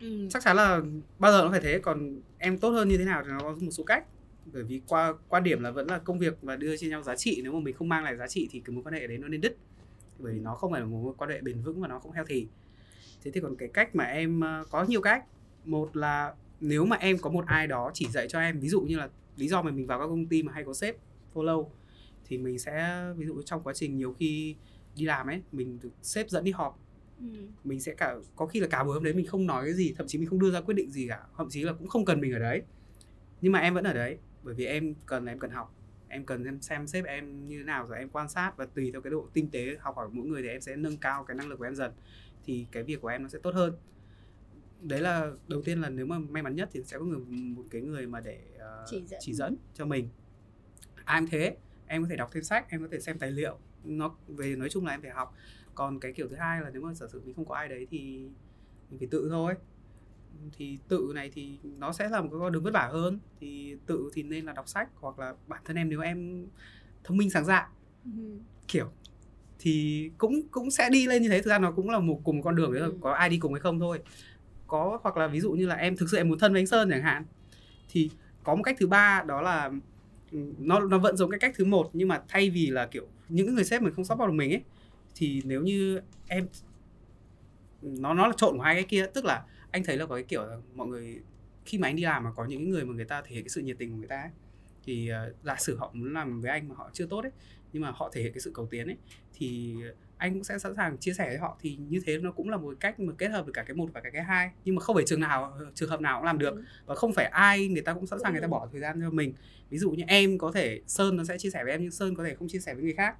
[0.00, 0.28] Ừ.
[0.30, 0.80] chắc chắn là
[1.18, 3.56] bao giờ nó phải thế còn em tốt hơn như thế nào thì nó có
[3.60, 4.04] một số cách.
[4.52, 7.16] Bởi vì qua quan điểm là vẫn là công việc và đưa cho nhau giá
[7.16, 9.18] trị nếu mà mình không mang lại giá trị thì cái mối quan hệ đấy
[9.18, 9.56] nó nên đứt.
[10.18, 12.12] Bởi vì nó không phải là một mối quan hệ bền vững và nó không
[12.12, 12.46] healthy.
[13.22, 15.24] Thế thì còn cái cách mà em ờ, có nhiều cách.
[15.64, 18.80] Một là nếu mà em có một ai đó chỉ dạy cho em ví dụ
[18.80, 20.96] như là lý do mà mình vào các công ty mà hay có sếp
[21.34, 21.66] follow
[22.24, 24.56] thì mình sẽ ví dụ trong quá trình nhiều khi
[24.96, 26.78] đi làm ấy mình được sếp dẫn đi họp.
[27.20, 27.26] Ừ.
[27.64, 29.94] mình sẽ cả có khi là cả buổi hôm đấy mình không nói cái gì
[29.96, 32.04] thậm chí mình không đưa ra quyết định gì cả thậm chí là cũng không
[32.04, 32.62] cần mình ở đấy.
[33.40, 35.74] Nhưng mà em vẫn ở đấy bởi vì em cần em cần học.
[36.08, 38.92] Em cần xem xem sếp em như thế nào rồi em quan sát và tùy
[38.92, 41.34] theo cái độ tinh tế học hỏi mỗi người thì em sẽ nâng cao cái
[41.34, 41.92] năng lực của em dần
[42.44, 43.74] thì cái việc của em nó sẽ tốt hơn.
[44.82, 47.64] Đấy là đầu tiên là nếu mà may mắn nhất thì sẽ có người một
[47.70, 49.20] cái người mà để uh, Chỉ dẫn.
[49.22, 50.08] chỉ dẫn cho mình.
[51.04, 53.58] Ai cũng thế em có thể đọc thêm sách em có thể xem tài liệu
[53.84, 55.34] nó về nói chung là em phải học.
[55.74, 57.86] Còn cái kiểu thứ hai là nếu mà giả sử mình không có ai đấy
[57.90, 58.28] thì
[58.90, 59.54] mình phải tự thôi.
[60.56, 63.18] Thì tự này thì nó sẽ là một cái con đường vất vả hơn.
[63.40, 66.46] Thì tự thì nên là đọc sách hoặc là bản thân em nếu em
[67.04, 67.68] thông minh sáng dạ.
[68.04, 68.10] Ừ.
[68.68, 68.86] kiểu
[69.58, 71.42] thì cũng cũng sẽ đi lên như thế.
[71.42, 72.92] Thực ra nó cũng là một cùng con đường đấy Ừ.
[73.00, 73.98] có ai đi cùng hay không thôi.
[74.66, 76.66] Có hoặc là ví dụ như là em thực sự em muốn thân với anh
[76.66, 77.24] sơn chẳng hạn
[77.88, 78.10] thì
[78.44, 79.70] có một cách thứ ba đó là
[80.32, 83.06] ừ, nó nó vẫn giống cái cách thứ một nhưng mà thay vì là kiểu
[83.30, 84.62] những người sếp mình không support được mình ấy
[85.14, 86.46] thì nếu như em
[87.82, 90.24] nó nó là trộn của hai cái kia tức là anh thấy là có cái
[90.24, 91.20] kiểu là mọi người
[91.64, 93.48] khi mà anh đi làm mà có những người mà người ta thể hiện cái
[93.48, 94.30] sự nhiệt tình của người ta ấy,
[94.84, 97.32] thì uh, giả sử họ muốn làm với anh mà họ chưa tốt ấy
[97.72, 98.96] nhưng mà họ thể hiện cái sự cầu tiến ấy
[99.34, 99.76] thì
[100.20, 102.56] anh cũng sẽ sẵn sàng chia sẻ với họ thì như thế nó cũng là
[102.56, 104.50] một cách mà kết hợp được cả cái một và cả cái hai.
[104.64, 106.54] Nhưng mà không phải trường nào trường hợp nào cũng làm được.
[106.54, 106.64] Đúng.
[106.86, 108.50] và không phải ai người ta cũng sẵn sàng người ta Đúng.
[108.50, 109.32] bỏ thời gian cho mình.
[109.70, 112.14] Ví dụ như em có thể sơn nó sẽ chia sẻ với em nhưng sơn
[112.14, 113.16] có thể không chia sẻ với người khác.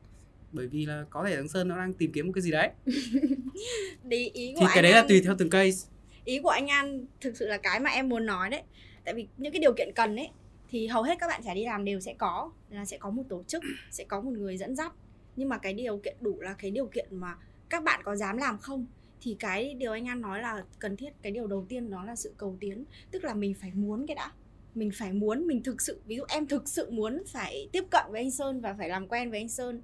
[0.53, 2.71] Bởi vì là có thể thằng sơn nó đang tìm kiếm một cái gì đấy.
[4.05, 5.89] Đi ý của thì anh cái đấy là tùy theo từng case.
[6.25, 8.63] Ý của anh An thực sự là cái mà em muốn nói đấy.
[9.05, 10.29] Tại vì những cái điều kiện cần ấy
[10.69, 13.23] thì hầu hết các bạn trẻ đi làm đều sẽ có là sẽ có một
[13.29, 14.93] tổ chức sẽ có một người dẫn dắt
[15.41, 17.35] nhưng mà cái điều kiện đủ là cái điều kiện mà
[17.69, 18.87] các bạn có dám làm không?
[19.21, 22.17] Thì cái điều anh An nói là cần thiết cái điều đầu tiên đó là
[22.17, 22.85] sự cầu tiến.
[23.11, 24.33] Tức là mình phải muốn cái đã.
[24.75, 28.05] Mình phải muốn mình thực sự ví dụ em thực sự muốn phải tiếp cận
[28.11, 29.83] với anh Sơn và phải làm quen với anh Sơn.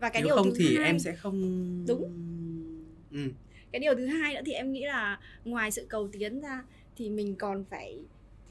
[0.00, 2.02] Và cái nếu điều không thứ thì hai, em sẽ không Đúng.
[3.12, 3.18] ừ.
[3.72, 6.62] cái điều thứ hai nữa thì em nghĩ là ngoài sự cầu tiến ra
[6.96, 8.00] thì mình còn phải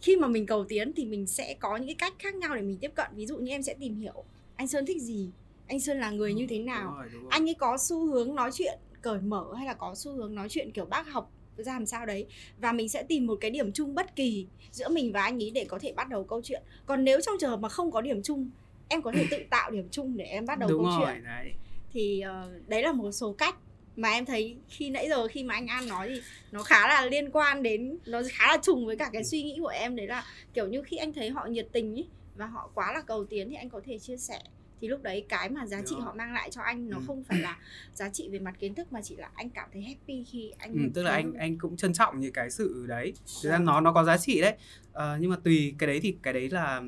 [0.01, 2.61] khi mà mình cầu tiến thì mình sẽ có những cái cách khác nhau để
[2.61, 3.07] mình tiếp cận.
[3.15, 4.23] Ví dụ như em sẽ tìm hiểu
[4.55, 5.29] anh sơn thích gì
[5.67, 6.85] anh sơn là người như thế nào?
[6.85, 7.29] Đúng rồi, đúng rồi.
[7.31, 10.49] anh ấy có xu hướng nói chuyện cởi mở hay là có xu hướng nói
[10.49, 12.25] chuyện kiểu bác học ra làm sao đấy?
[12.57, 15.51] Và mình sẽ tìm một cái điểm chung bất kỳ giữa mình và anh ấy
[15.51, 16.63] để có thể bắt đầu câu chuyện.
[16.85, 18.49] Còn nếu trong trường hợp mà không có điểm chung
[18.87, 21.23] em có thể tự tạo điểm chung để em bắt đầu đúng câu rồi chuyện.
[21.23, 21.51] đấy.
[21.93, 23.55] Thì ờ, đấy là một số cách
[23.95, 27.05] mà em thấy khi nãy giờ khi mà anh An nói thì nó khá là
[27.05, 29.95] liên quan đến nó khá là trùng với cả cái suy nghĩ của em.
[29.95, 33.01] Đấy là kiểu như khi anh thấy họ nhiệt tình ý, và họ quá là
[33.01, 34.39] cầu tiến thì anh có thể chia sẻ
[34.81, 37.03] thì lúc đấy cái mà giá trị họ mang lại cho anh nó Ừ.
[37.07, 37.57] không phải là
[37.93, 40.73] giá trị về mặt kiến thức mà chỉ là anh cảm thấy happy khi anh
[40.73, 43.13] Ừ, tức là anh anh cũng trân trọng những cái sự đấy.
[43.43, 43.65] Thực ra Vâng.
[43.65, 44.53] nó nó có giá trị đấy.
[44.93, 46.81] Ờ, nhưng mà tùy cái đấy thì cái đấy là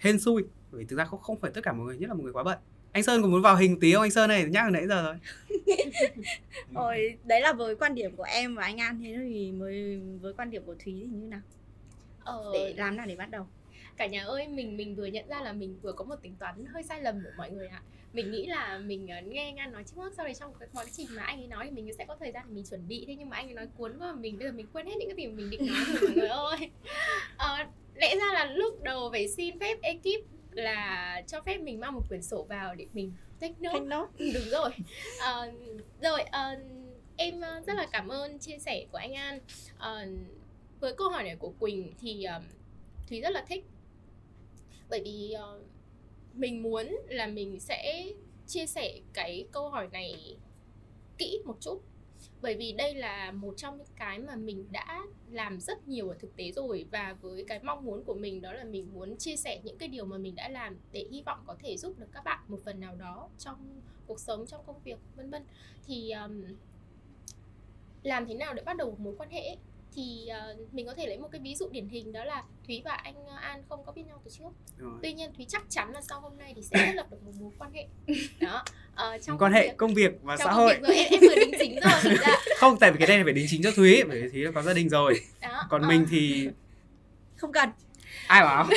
[0.00, 0.44] hên xui.
[0.72, 2.32] Bởi vì thực ra không không phải tất cả mọi người nhất là một người
[2.32, 2.58] quá bận.
[2.92, 4.02] Anh sơn có muốn vào hình tí không?
[4.02, 5.16] Anh sơn này nhắc từ nãy giờ rồi.
[6.74, 10.32] Ôi, đấy là với quan điểm của em và anh An thế thì mới với
[10.32, 11.40] quan điểm của Thúy thì như nào?
[12.24, 13.46] Ờ, để làm nào để bắt đầu
[13.96, 16.66] cả nhà ơi mình mình vừa nhận ra là mình vừa có một tính toán
[16.66, 17.82] hơi sai lầm của mọi người ạ.
[18.12, 20.84] Mình nghĩ là mình ờ, nghe anh An nói trước sau đấy trong cái quá
[20.92, 23.04] trình mà anh ấy nói thì mình sẽ có thời gian để mình chuẩn bị.
[23.08, 24.94] Thế nhưng mà anh ấy nói cuốn quá mà mình bây giờ mình quên hết
[24.98, 26.70] những cái gì mà mình định nói rồi mọi người ơi.
[27.36, 27.56] Ờ,
[27.94, 32.02] lẽ ra là lúc đầu phải xin phép ekip là cho phép mình mang một
[32.08, 33.80] quyển sổ vào để mình take note.
[33.80, 34.70] Nốt Ừ, đúng rồi.
[35.20, 35.52] Ờ,
[36.02, 36.56] rồi ờ,
[37.16, 39.40] em rất là cảm ơn chia sẻ của anh An.
[39.78, 40.06] Ờ,
[40.80, 42.40] với câu hỏi này của Quỳnh thì ờ,
[43.08, 43.64] Thúy rất là thích
[44.88, 45.62] bởi vì uh,
[46.34, 48.06] mình muốn là mình sẽ
[48.46, 50.36] chia sẻ cái câu hỏi này
[51.18, 51.82] kỹ một chút.
[52.42, 56.16] Bởi vì đây là một trong những cái mà mình đã làm rất nhiều ở
[56.20, 56.86] thực tế rồi.
[56.90, 59.88] Và với cái mong muốn của mình đó là mình muốn chia sẻ những cái
[59.88, 62.60] điều mà mình đã làm để hy vọng có thể giúp được các bạn một
[62.64, 65.42] phần nào đó trong cuộc sống trong công việc vân vân.
[65.86, 66.44] Thì um,
[68.02, 69.56] làm thế nào để bắt đầu một mối quan hệ?
[69.96, 72.82] Thì uh, mình có thể lấy một cái ví dụ điển hình đó là Thúy
[72.84, 74.48] và anh uh, An không có biết nhau từ trước.
[74.78, 74.98] Rồi.
[75.02, 77.32] tuy nhiên Thúy chắc chắn là sau hôm nay thì sẽ thiết lập được một
[77.40, 77.86] mối quan hệ.
[78.40, 80.74] Đó ờ, trong quan công hệ việc- công việc và trong xã công hội.
[80.74, 83.24] việc rồi em, em vừa đính chính rồi ra không tại vì cái này là
[83.24, 85.20] phải đính chính cho thúy bởi vì thúy đã có gia đình rồi.
[85.40, 86.48] Đó còn ờ, mình thì
[87.36, 87.68] không cần.
[88.26, 88.66] Ai bảo?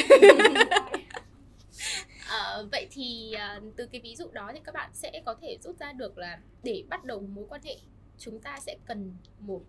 [2.30, 5.58] Ờ, vậy thì ờ, từ cái ví dụ đó thì các bạn sẽ có thể
[5.64, 7.76] rút ra được là để bắt đầu một mối quan hệ
[8.18, 9.62] chúng ta sẽ cần một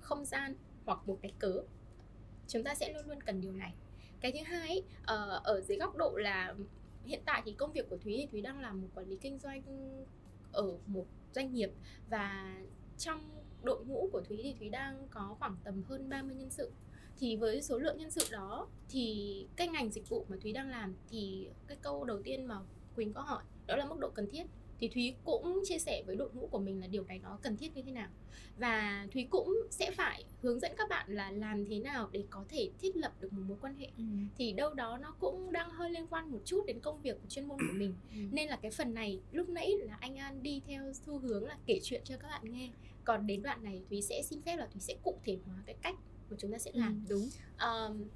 [0.00, 1.62] không gian hoặc một cái cớ.
[2.48, 3.74] Chúng ta sẽ luôn luôn cần điều này.
[4.20, 6.54] Cái thứ hai ấy, ờ, ở dưới góc độ là
[7.04, 9.38] hiện tại thì công việc của thúy thì thúy đang làm một quản lý kinh
[9.38, 9.62] doanh
[10.52, 11.70] ở một doanh nghiệp
[12.08, 12.56] và
[12.98, 13.20] trong
[13.62, 16.70] đội ngũ của thúy thì thúy đang có khoảng tầm hơn 30 nhân sự.
[17.18, 20.68] Thì với số lượng nhân sự đó thì cái ngành dịch vụ mà thúy đang
[20.68, 22.60] làm thì cái câu đầu tiên mà
[22.96, 24.46] quỳnh có hỏi đó là mức độ cần thiết
[24.80, 27.56] thì thúy cũng chia sẻ với đội ngũ của mình là điều này nó cần
[27.56, 28.08] thiết như thế nào.
[28.58, 32.44] Và thúy cũng sẽ phải hướng dẫn các bạn là làm thế nào để có
[32.48, 33.86] thể thiết lập được một mối quan hệ.
[33.96, 34.04] Ừ.
[34.38, 37.48] thì đâu đó nó cũng đang hơi liên quan một chút đến công việc chuyên
[37.48, 37.94] môn của mình.
[38.10, 38.18] Ừ.
[38.32, 41.58] nên là cái phần này lúc nãy là anh an đi theo xu hướng là
[41.66, 42.70] kể chuyện cho các bạn nghe.
[43.04, 45.76] Còn đến đoạn này thúy sẽ xin phép là thúy sẽ cụ thể hóa cái
[45.82, 45.96] cách
[46.30, 47.04] mà chúng ta sẽ làm.
[47.08, 47.28] ừ, đúng.
[47.58, 48.08] Um,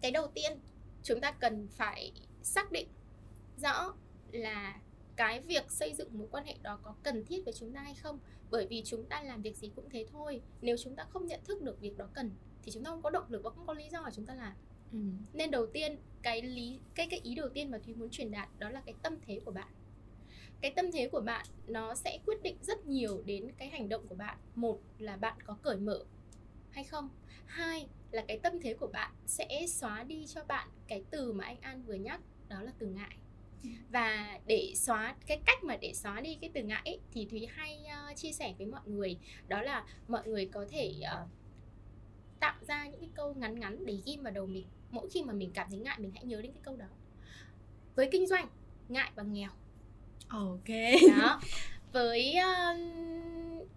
[0.00, 0.58] cái đầu tiên
[1.02, 2.88] chúng ta cần phải xác định
[3.56, 3.94] rõ
[4.32, 4.80] là
[5.18, 7.94] cái việc xây dựng mối quan hệ đó có cần thiết với chúng ta hay
[7.94, 8.18] không?
[8.50, 10.42] Bởi vì chúng ta làm việc gì cũng thế thôi.
[10.60, 12.30] Nếu chúng ta không nhận thức được việc đó cần
[12.62, 14.34] thì chúng ta không có động lực và không có lý do mà chúng ta
[14.34, 14.52] làm.
[14.92, 14.98] Ừ.
[15.32, 18.48] nên đầu tiên cái lý cái cái ý đầu tiên mà thúy muốn truyền đạt
[18.58, 19.68] đó là cái tâm thế của bạn.
[20.60, 24.06] Cái tâm thế của bạn nó sẽ quyết định rất nhiều đến cái hành động
[24.08, 24.38] của bạn.
[24.54, 26.04] Một là bạn có cởi mở
[26.70, 27.08] hay không?
[27.46, 31.44] Hai là cái tâm thế của bạn sẽ xóa đi cho bạn cái từ mà
[31.44, 33.16] anh an vừa nhắc đó là từ ngại
[33.90, 37.46] và để xóa cái cách mà để xóa đi cái từ ngại ấy, thì thúy
[37.46, 39.18] hay uh, chia sẻ với mọi người.
[39.48, 41.28] Đó là mọi người có thể uh,
[42.40, 44.66] tạo ra những cái câu ngắn ngắn để ghim vào đầu mình.
[44.90, 46.86] Mỗi khi mà mình cảm thấy ngại mình hãy nhớ đến cái câu đó.
[47.94, 48.48] Với kinh doanh
[48.88, 49.50] ngại bằng nghèo.
[50.28, 50.68] Ok.
[51.18, 51.40] Đó.
[51.92, 53.68] Với uh,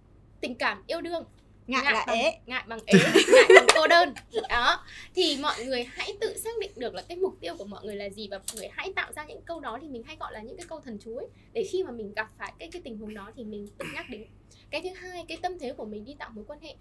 [0.42, 1.24] tình cảm yêu đương
[1.72, 2.40] ngại, ngại là bằng, ế.
[2.46, 3.00] ngại bằng ế
[3.34, 4.14] ngại bằng cô đơn.
[4.50, 7.86] Đó thì mọi người hãy tự xác định được là cái mục tiêu của mọi
[7.86, 10.18] người là gì và mọi người hãy tạo ra những câu đó thì mình hay
[10.20, 11.28] gọi là những cái câu thần chú ấy.
[11.54, 14.06] Để khi mà mình gặp phải cái cái tình huống đó thì mình tự nhắc
[14.10, 14.26] đến.
[14.70, 16.76] Cái thứ hai cái tâm thế của mình đi tạo mối quan hệ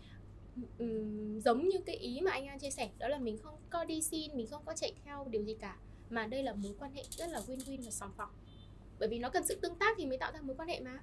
[0.79, 3.85] um, giống như cái ý mà anh An chia sẻ đó là mình không có
[3.85, 5.77] đi xin mình không có chạy theo điều gì cả.
[6.11, 8.31] Mà đây là mối quan hệ rất là win-win và sòng phẳng.
[8.99, 10.99] Bởi vì nó cần sự tương tác thì mới tạo ra mối quan hệ mà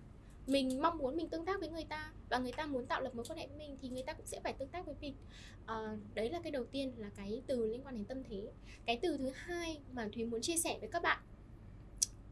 [0.48, 3.16] mình mong muốn mình tương tác với người ta và người ta muốn tạo lập
[3.16, 5.16] mối quan hệ với mình thì người ta cũng sẽ phải tương tác với mình.
[5.66, 8.44] À, đấy là cái đầu tiên là cái từ liên quan đến tâm thế.
[8.86, 11.20] Cái từ thứ hai mà thúy muốn chia sẻ với các bạn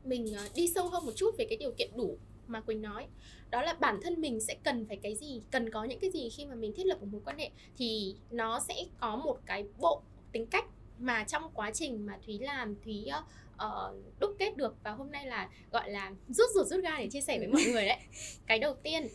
[0.06, 3.08] mình ờ, đi sâu hơn một chút về cái điều kiện đủ mà quỳnh nói
[3.50, 6.30] đó là bản thân mình sẽ cần phải cái gì cần có những cái gì
[6.30, 9.66] khi mà mình thiết lập một mối quan hệ thì nó sẽ có một cái
[9.78, 10.02] bộ
[10.32, 10.66] tính cách
[11.00, 13.06] mà trong quá trình mà thúy làm thúy
[13.56, 17.10] uh, đúc kết được và hôm nay là gọi là rút ruột rút ga để
[17.12, 18.00] chia sẻ với mọi người đấy.
[18.48, 19.08] Cái đầu tiên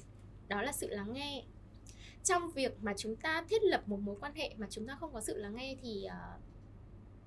[0.49, 1.43] đó là sự lắng nghe.
[2.25, 5.13] Trong việc mà chúng ta thiết lập một mối quan hệ mà chúng ta không
[5.13, 6.41] có sự lắng nghe thì uh,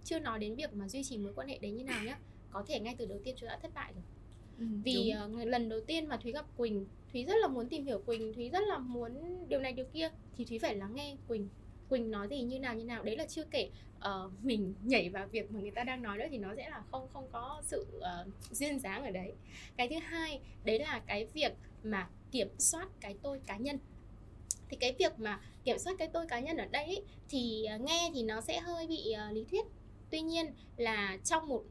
[0.03, 2.15] chưa nói đến việc mà duy trì mối quan hệ đấy như nào nhé
[2.51, 4.03] có thể ngay từ đầu tiên chúng đã thất bại rồi.
[4.59, 7.85] Ừ, vì uh, lần đầu tiên mà thúy gặp quỳnh thúy rất là muốn tìm
[7.85, 11.15] hiểu quỳnh thúy rất là muốn điều này điều kia thì thúy phải lắng nghe
[11.27, 11.49] quỳnh
[11.93, 13.03] quỳnh nói gì như nào như nào.
[13.03, 16.25] Đấy là chưa kể uh, mình nhảy vào việc mà người ta đang nói đó
[16.31, 19.33] thì nó sẽ là không không có sự uh, duyên dáng ở đấy.
[19.77, 21.53] Cái thứ hai đấy là cái việc
[21.83, 23.77] mà kiểm soát cái tôi cá nhân.
[24.69, 27.77] Thì cái việc mà kiểm soát cái tôi cá nhân ở đây ý, thì ờ,
[27.77, 29.65] nghe thì nó sẽ hơi bị uh, lý thuyết.
[30.09, 31.63] Tuy nhiên là trong một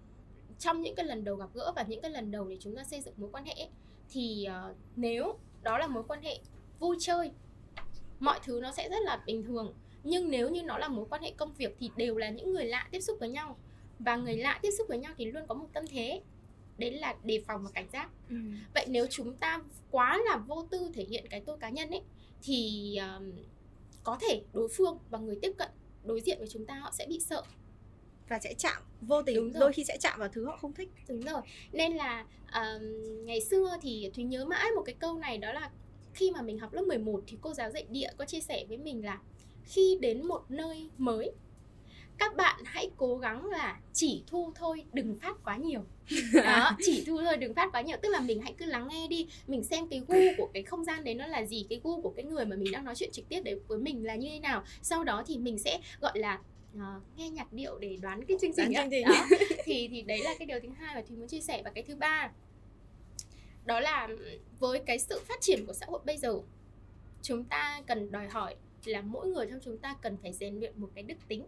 [0.58, 2.85] trong những cái lần đầu gặp gỡ và những cái lần đầu để chúng ta
[2.85, 3.68] xây dựng mối quan hệ ấy,
[4.11, 6.38] thì uh, nếu đó là mối quan hệ
[6.78, 7.30] vui chơi
[8.20, 9.74] mọi thứ nó sẽ rất là bình thường
[10.05, 12.65] nhưng nếu như nó là mối quan hệ công việc thì đều là những người
[12.65, 13.59] lạ tiếp xúc với nhau.
[13.99, 16.21] Và người lạ tiếp xúc với nhau thì luôn có một tâm thế.
[16.79, 18.11] Đấy là đề phòng và cảnh giác.
[18.29, 18.37] Ừ.
[18.75, 22.03] vậy nếu chúng ta quá là vô tư thể hiện cái tôi cá nhân ấy
[22.43, 23.33] thì um,
[24.05, 25.69] có thể đối phương và người tiếp cận
[26.05, 27.43] đối diện với chúng ta họ sẽ bị sợ.
[28.29, 30.88] Và sẽ chạm vô tình đôi khi sẽ chạm vào thứ họ không thích.
[31.09, 31.41] Đúng rồi.
[31.73, 32.83] Nên là um,
[33.25, 35.71] ngày xưa thì thúy nhớ mãi một cái câu này đó là
[36.15, 38.79] khi mà mình học lớp 11 thì cô giáo dạy địa có chia sẻ với
[38.79, 39.19] mình là
[39.64, 41.33] khi đến một nơi mới.
[42.18, 45.85] Các bạn hãy cố gắng là chỉ thu thôi đừng phát quá nhiều.
[46.44, 47.96] Đó chỉ thu thôi đừng phát quá nhiều.
[48.03, 50.85] Tức là mình hãy cứ lắng nghe đi mình xem cái gu của cái không
[50.85, 53.11] gian đấy nó là gì cái gu của cái người mà mình đang nói chuyện
[53.12, 54.62] trực tiếp đấy với mình là như thế nào.
[54.83, 56.40] Sau đó thì mình sẽ gọi là
[56.77, 56.83] uh,
[57.16, 59.05] nghe nhạc điệu để đoán cái chương trình, trình.
[59.05, 59.27] Đó
[59.64, 61.62] thì thì đấy là cái điều thứ hai mà thùy muốn chia sẻ.
[61.64, 62.31] Và cái thứ ba
[63.64, 64.09] đó là
[64.59, 66.40] với cái sự phát triển của xã hội bây giờ
[67.22, 70.81] chúng ta cần đòi hỏi là mỗi người trong chúng ta cần phải rèn luyện
[70.81, 71.47] một cái đức tính.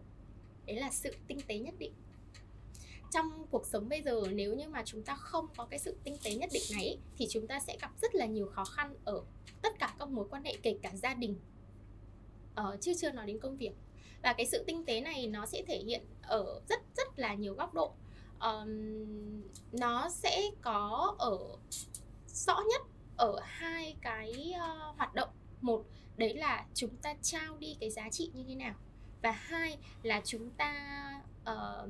[0.65, 1.93] Đấy là sự tinh tế nhất định.
[3.11, 6.17] Trong cuộc sống bây giờ nếu như mà chúng ta không có cái sự tinh
[6.23, 9.21] tế nhất định này thì chúng ta sẽ gặp rất là nhiều khó khăn ở
[9.61, 11.35] tất cả các mối quan hệ kể cả gia đình.
[12.55, 13.71] Ờ, chứ chưa nói đến công việc.
[14.23, 17.53] Và cái sự tinh tế này nó sẽ thể hiện ở rất rất là nhiều
[17.53, 17.91] góc độ.
[18.39, 19.41] Um,
[19.71, 21.37] nó sẽ có ở
[22.27, 22.81] rõ nhất
[23.17, 25.29] ở hai cái uh, hoạt động.
[25.61, 25.85] Một
[26.17, 28.75] đấy là chúng ta trao đi cái giá trị như thế nào.
[29.21, 30.73] Và hai là chúng ta
[31.41, 31.89] uh,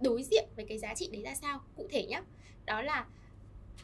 [0.00, 2.22] đối diện với cái giá trị đấy ra sao cụ thể nhé
[2.66, 3.06] đó là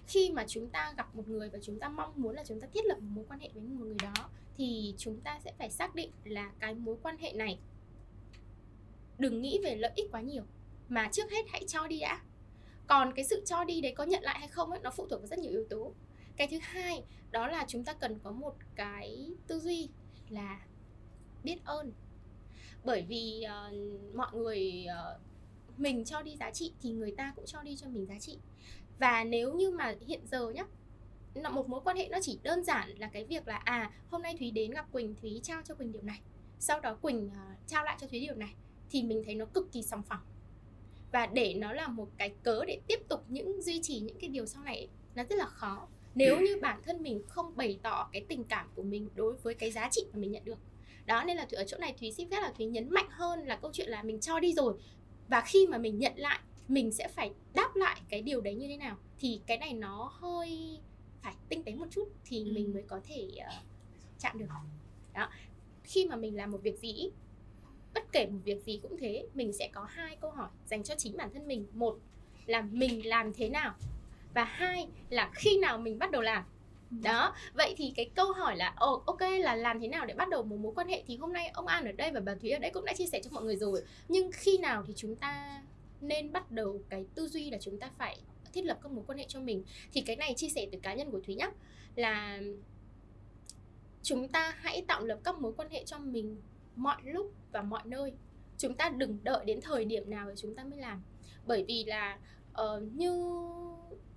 [0.07, 2.69] khi mà chúng ta gặp một người và chúng ta mong muốn là chúng ta
[2.73, 5.71] thiết lập một mối quan hệ với một người đó thì chúng ta sẽ phải
[5.71, 7.59] xác định là cái mối quan hệ này
[9.19, 10.43] đừng nghĩ về lợi ích quá nhiều
[10.89, 12.23] mà trước hết hãy cho đi đã.
[12.87, 15.21] Còn cái sự cho đi đấy có nhận lại hay không ấy nó phụ thuộc
[15.21, 15.93] vào rất nhiều yếu tố
[16.41, 19.89] cái thứ hai đó là chúng ta cần có một cái tư duy
[20.29, 20.61] là
[21.45, 21.93] biết ơn.
[22.85, 25.21] Bởi vì uh, mọi người uh,
[25.79, 28.39] mình cho đi giá trị thì người ta cũng cho đi cho mình giá trị.
[28.99, 30.63] Và nếu như mà hiện giờ nhá
[31.35, 34.23] là một mối quan hệ nó chỉ đơn giản là cái việc là à hôm
[34.23, 36.21] nay thúy đến gặp quỳnh thúy trao cho quỳnh điều này
[36.59, 38.55] sau đó quỳnh uh, trao lại cho thúy điều này
[38.91, 40.25] thì mình thấy nó cực kỳ sòng phẳng.
[41.13, 44.31] Và để nó là một cái cớ để tiếp tục những duy trì những cái
[44.31, 48.09] điều sau này nó rất là khó nếu như bản thân mình không bày tỏ
[48.13, 50.59] cái tình cảm của mình đối với cái giá trị mà mình nhận được.
[51.07, 53.57] Đó nên là ở chỗ này thúy xin phép là thúy nhấn mạnh hơn là
[53.57, 54.75] câu chuyện là mình cho đi rồi.
[55.29, 58.69] Và khi mà mình nhận lại mình sẽ phải đáp lại cái điều đấy như
[58.69, 58.97] thế nào?
[59.19, 60.79] Thì cái này nó hơi
[61.23, 62.53] phải tinh tế một chút thì ừ.
[62.53, 63.65] mình mới có thể uh,
[64.19, 64.47] chạm được.
[65.15, 65.31] Đó
[65.85, 67.11] khi mà mình làm một việc gì
[67.95, 70.95] bất kể một việc gì cũng thế mình sẽ có hai câu hỏi dành cho
[70.99, 71.67] chính bản thân mình.
[71.73, 71.99] Một
[72.47, 73.75] là mình làm thế nào
[74.35, 76.45] và hai là khi nào mình bắt đầu làm.
[76.91, 80.29] Đó vậy thì cái câu hỏi là ồ ok là làm thế nào để bắt
[80.29, 82.51] đầu một mối quan hệ thì hôm nay ông an ở đây và bà thúy
[82.51, 83.83] ở đây cũng đã chia sẻ cho mọi người rồi.
[84.09, 85.63] Nhưng khi nào thì chúng ta
[86.01, 88.21] nên bắt đầu cái tư duy là chúng ta phải
[88.53, 89.65] thiết lập các mối quan hệ cho mình?
[89.93, 91.51] Thì cái này chia sẻ từ cá nhân của thúy nhé
[91.95, 92.41] là
[94.03, 96.37] chúng ta hãy tạo lập các mối quan hệ cho mình
[96.77, 98.13] mọi lúc và mọi nơi.
[98.59, 101.03] Chúng ta đừng đợi đến thời điểm nào để chúng ta mới làm.
[101.47, 102.19] Bởi vì là
[102.53, 103.13] uh, như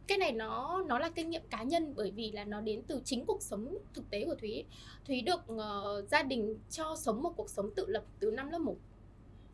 [0.07, 3.01] cái này nó nó là kinh nghiệm cá nhân bởi vì là nó đến từ
[3.05, 4.65] chính cuộc sống thực tế của thúy.
[5.05, 8.59] Thúy được uh, gia đình cho sống một cuộc sống tự lập từ năm lớp
[8.59, 8.75] 1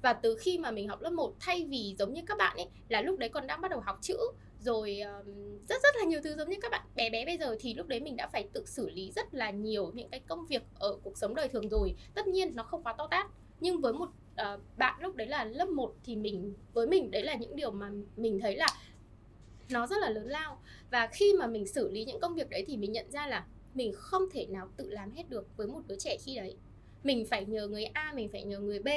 [0.02, 2.68] và từ khi mà mình học lớp 1 thay vì giống như các bạn ấy
[2.89, 4.18] là lúc đấy còn đang bắt đầu học chữ
[4.60, 5.26] rồi um,
[5.70, 7.88] rất rất là nhiều thứ giống như các bạn bé bé bây giờ thì lúc
[7.88, 10.97] đấy mình đã phải tự xử lý rất là nhiều những cái công việc ở
[11.04, 11.95] cuộc sống đời thường rồi.
[12.14, 13.28] Tất nhiên nó không quá to tát
[13.60, 14.10] nhưng với một
[14.41, 17.72] uh, bạn lúc đấy là lớp 1 thì mình với mình đấy là những điều
[17.72, 18.68] mà mình thấy là
[19.70, 20.62] nó rất là lớn lao.
[20.92, 23.46] Và khi mà mình xử lý những công việc đấy thì mình nhận ra là
[23.74, 26.58] mình không thể nào tự làm hết được với một đứa trẻ khi đấy.
[27.04, 28.88] Mình phải nhờ người A mình phải nhờ người B.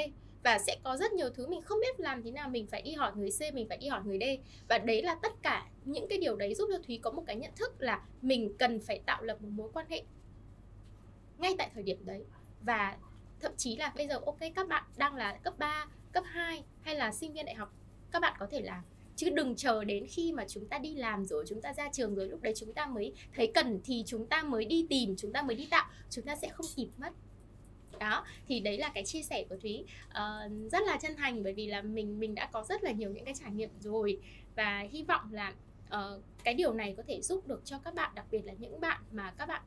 [0.43, 2.93] Và sẽ có rất nhiều thứ mình không biết làm thế nào mình phải đi
[2.93, 4.25] hỏi người C mình phải đi hỏi người D.
[4.68, 7.37] Và đấy là tất cả những cái điều đấy giúp cho Thúy có một cái
[7.37, 10.03] nhận thức là mình cần phải tạo lập một mối quan hệ
[11.39, 12.25] ngay tại thời điểm đấy.
[12.62, 12.97] Và
[13.41, 16.95] thậm chí là bây giờ ok các bạn đang là cấp 3, cấp 2 hay
[16.95, 17.75] là sinh viên đại học
[18.11, 18.85] các bạn có thể làm
[19.16, 22.14] chứ đừng chờ đến khi mà chúng ta đi làm rồi chúng ta ra trường
[22.14, 25.32] rồi lúc đấy chúng ta mới thấy cần thì chúng ta mới đi tìm chúng
[25.32, 27.12] ta mới đi tạo chúng ta sẽ không kịp mất.
[27.98, 29.84] Đó thì đấy là cái chia sẻ của thúy.
[30.08, 33.10] Uh, rất là chân thành bởi vì là mình mình đã có rất là nhiều
[33.10, 34.20] những cái trải nghiệm rồi.
[34.56, 35.54] Và hy vọng là
[35.86, 38.80] uh, cái điều này có thể giúp được cho các bạn đặc biệt là những
[38.80, 39.62] bạn mà các bạn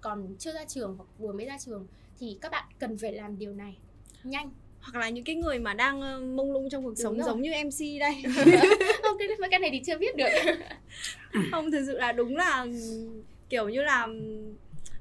[0.00, 1.86] còn chưa ra trường hoặc vừa mới ra trường
[2.18, 3.76] thì các bạn cần phải làm điều này
[4.24, 4.50] nhanh
[4.92, 7.26] hoặc là những cái người mà đang ờ, mông lung trong cuộc Đúng sống rồi.
[7.26, 8.22] giống như MC đây
[9.02, 10.28] không cái, cái này thì chưa biết được
[11.50, 12.66] không thực sự là đúng là
[13.48, 14.08] kiểu như là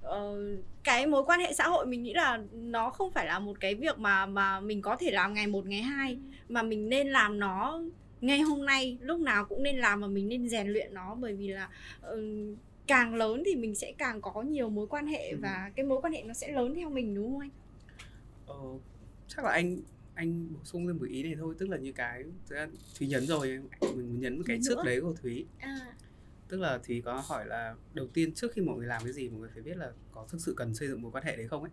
[0.08, 0.38] uh,
[0.84, 3.76] cái mối quan hệ xã hội mình nghĩ là nó không phải là một cái
[3.76, 6.18] việc mà mà mình có thể làm ngày một ngày hai
[6.50, 7.82] mà mình nên làm nó
[8.22, 11.34] ngay hôm nay lúc nào cũng nên làm và mình nên rèn luyện nó bởi
[11.34, 11.70] vì là
[12.12, 12.18] uh,
[12.88, 15.38] càng lớn thì mình sẽ càng có nhiều mối quan hệ ừ.
[15.42, 17.50] và cái mối quan hệ nó sẽ lớn theo mình đúng không anh?
[18.48, 18.56] Ờ,
[19.28, 19.78] chắc là anh
[20.14, 22.24] anh bổ sung thêm một ý này thôi tức là như cái
[23.00, 25.46] thúy nhấn rồi mình nhấn cái trước đấy của thúy.
[25.60, 25.94] À.
[26.48, 29.30] tức là thúy có hỏi là đầu tiên trước khi mọi người làm cái gì
[29.30, 31.48] mọi người phải biết là có thực sự cần xây dựng mối quan hệ đấy
[31.48, 31.72] không ấy?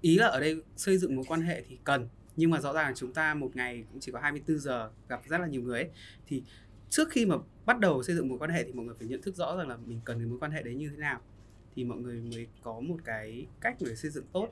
[0.00, 2.92] Ý là ở đây xây dựng mối quan hệ thì cần nhưng mà rõ ràng
[2.96, 5.90] chúng ta một ngày cũng chỉ có 24 giờ gặp rất là nhiều người ấy
[6.26, 6.42] thì
[6.90, 7.36] trước khi mà
[7.66, 9.68] bắt đầu xây dựng mối quan hệ thì mọi người phải nhận thức rõ rằng
[9.68, 11.20] là mình cần cái mối quan hệ đấy như thế nào
[11.76, 14.48] thì mọi người mới có một cái cách để xây dựng tốt.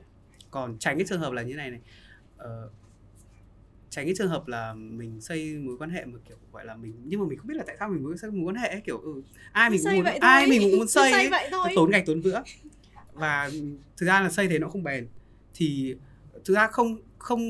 [0.51, 1.81] Còn tránh cái trường hợp là như này này
[2.45, 2.71] uh,
[3.89, 6.93] tránh cái trường hợp là mình xây mối quan hệ mà kiểu gọi là mình
[7.03, 8.81] nhưng mà mình không biết là tại sao mình muốn xây mối quan hệ ấy,
[8.81, 9.21] kiểu ừ,
[9.51, 12.43] ai mình cũng muốn ai mình cũng muốn xây, xây ấy, tốn gạch tốn vữa.
[13.13, 13.49] Và
[13.97, 15.07] thực ra là xây thế nó không bền.
[15.53, 15.95] Thì
[16.45, 17.41] thực ra không không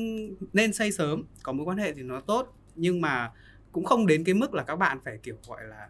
[0.52, 3.32] nên xây sớm có mối quan hệ thì nó tốt nhưng mà
[3.72, 5.88] cũng không đến cái mức là các bạn phải kiểu gọi là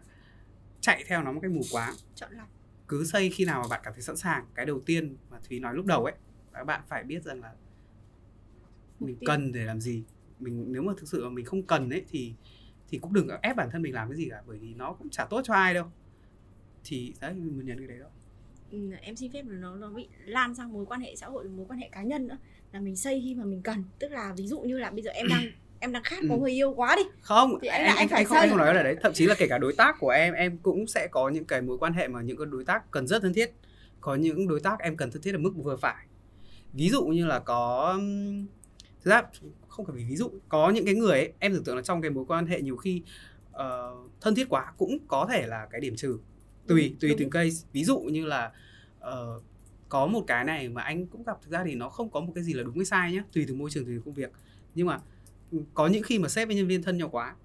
[0.81, 1.93] chạy theo nó một cái mù quáng.
[2.15, 2.47] Chọn lọc.
[2.87, 4.45] Cứ xây khi nào mà bạn cảm thấy sẵn sàng.
[4.55, 6.13] Cái đầu tiên mà thúy nói lúc đầu ấy
[6.53, 7.53] các bạn phải biết rằng là
[9.05, 10.03] mình cần để làm gì?
[10.39, 12.33] Mình nếu mà thực sự mà mình không cần ấy thì
[12.93, 15.09] thì cũng đừng ép bản thân mình làm cái gì cả bởi vì nó cũng
[15.09, 15.85] chả tốt cho ai đâu.
[16.83, 18.07] Thì đấy mình nhận cái đấy đó.
[18.71, 21.49] Ừ, em xin phép là nó nó bị lan sang mối quan hệ xã hội
[21.49, 22.37] mối quan hệ cá nhân nữa.
[22.71, 23.83] Là mình xây khi mà mình cần.
[23.99, 25.43] Tức là ví dụ như là bây giờ em đang
[25.79, 26.39] em đang khát có ừ.
[26.41, 27.01] người yêu quá đi.
[27.21, 28.95] Không thì anh, anh, anh, phải anh không anh không nói là đấy.
[29.01, 31.61] Thậm chí là kể cả đối tác của em em cũng sẽ có những cái
[31.61, 33.51] mối quan hệ mà những cái đối tác cần rất thân thiết.
[34.01, 36.05] Có những đối tác em cần thân thiết ở mức vừa phải.
[36.73, 37.99] Ví dụ như là có
[39.03, 39.21] thực ra
[39.67, 42.11] không phải ví dụ có những cái người ấy, em tưởng tượng là trong cái
[42.11, 43.01] mối quan hệ nhiều khi
[43.51, 46.17] uh, thân thiết quá cũng có thể là cái điểm trừ
[46.67, 47.19] tùy Ừ, tùy đúng.
[47.19, 48.51] từng case ví dụ như là
[48.99, 49.43] uh,
[49.89, 52.31] có một cái này mà anh cũng gặp thực ra thì nó không có một
[52.35, 54.31] cái gì là đúng hay sai nhé tùy từ môi trường tùy từ công việc
[54.75, 54.99] nhưng mà
[55.51, 57.35] ừ, có những khi mà sếp với nhân viên thân nhau quá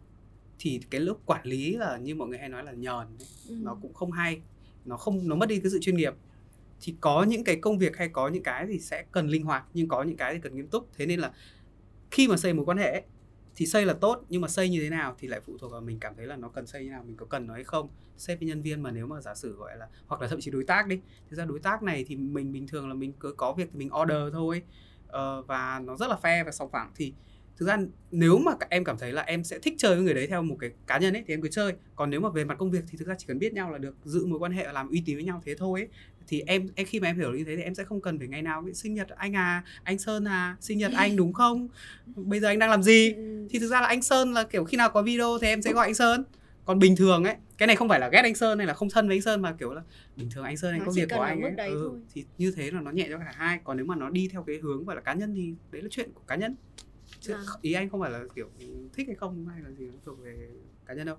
[0.59, 3.55] thì cái lúc quản lý là như mọi người hay nói là nhờn ấy, Ừ.
[3.63, 4.41] nó cũng không hay
[4.85, 6.15] nó không nó mất đi cái sự chuyên nghiệp
[6.81, 9.65] thì có những cái công việc hay có những cái thì sẽ cần linh hoạt
[9.75, 10.89] nhưng có những cái thì cần nghiêm túc.
[10.97, 11.33] Thế nên là
[12.11, 13.03] khi mà xây mối quan hệ ấy,
[13.57, 15.81] thì xây là tốt nhưng mà xây như thế nào thì lại phụ thuộc vào
[15.81, 17.89] mình cảm thấy là nó cần xây như nào mình có cần nó hay không.
[18.17, 20.51] Sếp với nhân viên mà nếu mà giả sử gọi là hoặc là thậm chí
[20.51, 21.01] đối tác đi.
[21.31, 23.79] Thực ra đối tác này thì mình bình thường là mình cứ có việc thì
[23.79, 24.63] mình order thôi
[25.09, 26.91] Ờ, và nó rất là fair và sòng phẳng.
[26.97, 27.15] Thì
[27.57, 27.79] thực ra
[28.11, 30.57] nếu mà em cảm thấy là em sẽ thích chơi với người đấy theo một
[30.61, 31.73] cái cá nhân ấy thì em cứ chơi.
[31.97, 33.79] Còn nếu mà về mặt công việc thì thực ra chỉ cần biết nhau là
[33.79, 35.89] được giữ mối quan hệ và làm uy tín với nhau thế thôi ấy
[36.29, 38.29] thì em em khi mà em hiểu như thế thì em sẽ không cần phải
[38.29, 41.69] ngày nào sinh nhật anh à anh sơn à sinh nhật anh đúng không?
[42.17, 43.13] Bây giờ anh đang làm gì?
[43.13, 43.47] Ừ.
[43.51, 45.73] thì thực ra là anh sơn là kiểu khi nào có video thì em sẽ
[45.73, 46.25] gọi anh sơn.
[46.65, 48.91] Còn bình thường ấy cái này không phải là ghét anh sơn hay là không
[48.91, 49.83] thân với anh sơn mà kiểu là
[50.17, 51.69] bình thường anh sơn anh Nó có việc của anh ấy.
[51.69, 52.01] ừ, thôi.
[52.15, 53.59] thì như thế là nó nhẹ cho cả hai.
[53.65, 55.89] Còn nếu mà nó đi theo cái hướng gọi là cá nhân thì đấy là
[55.91, 56.55] chuyện của cá nhân.
[57.21, 57.43] Chứ Vâng.
[57.63, 58.51] ý anh không phải là kiểu
[58.93, 60.49] thích hay không hay là gì nó thuộc về
[60.87, 61.17] cá nhân đâu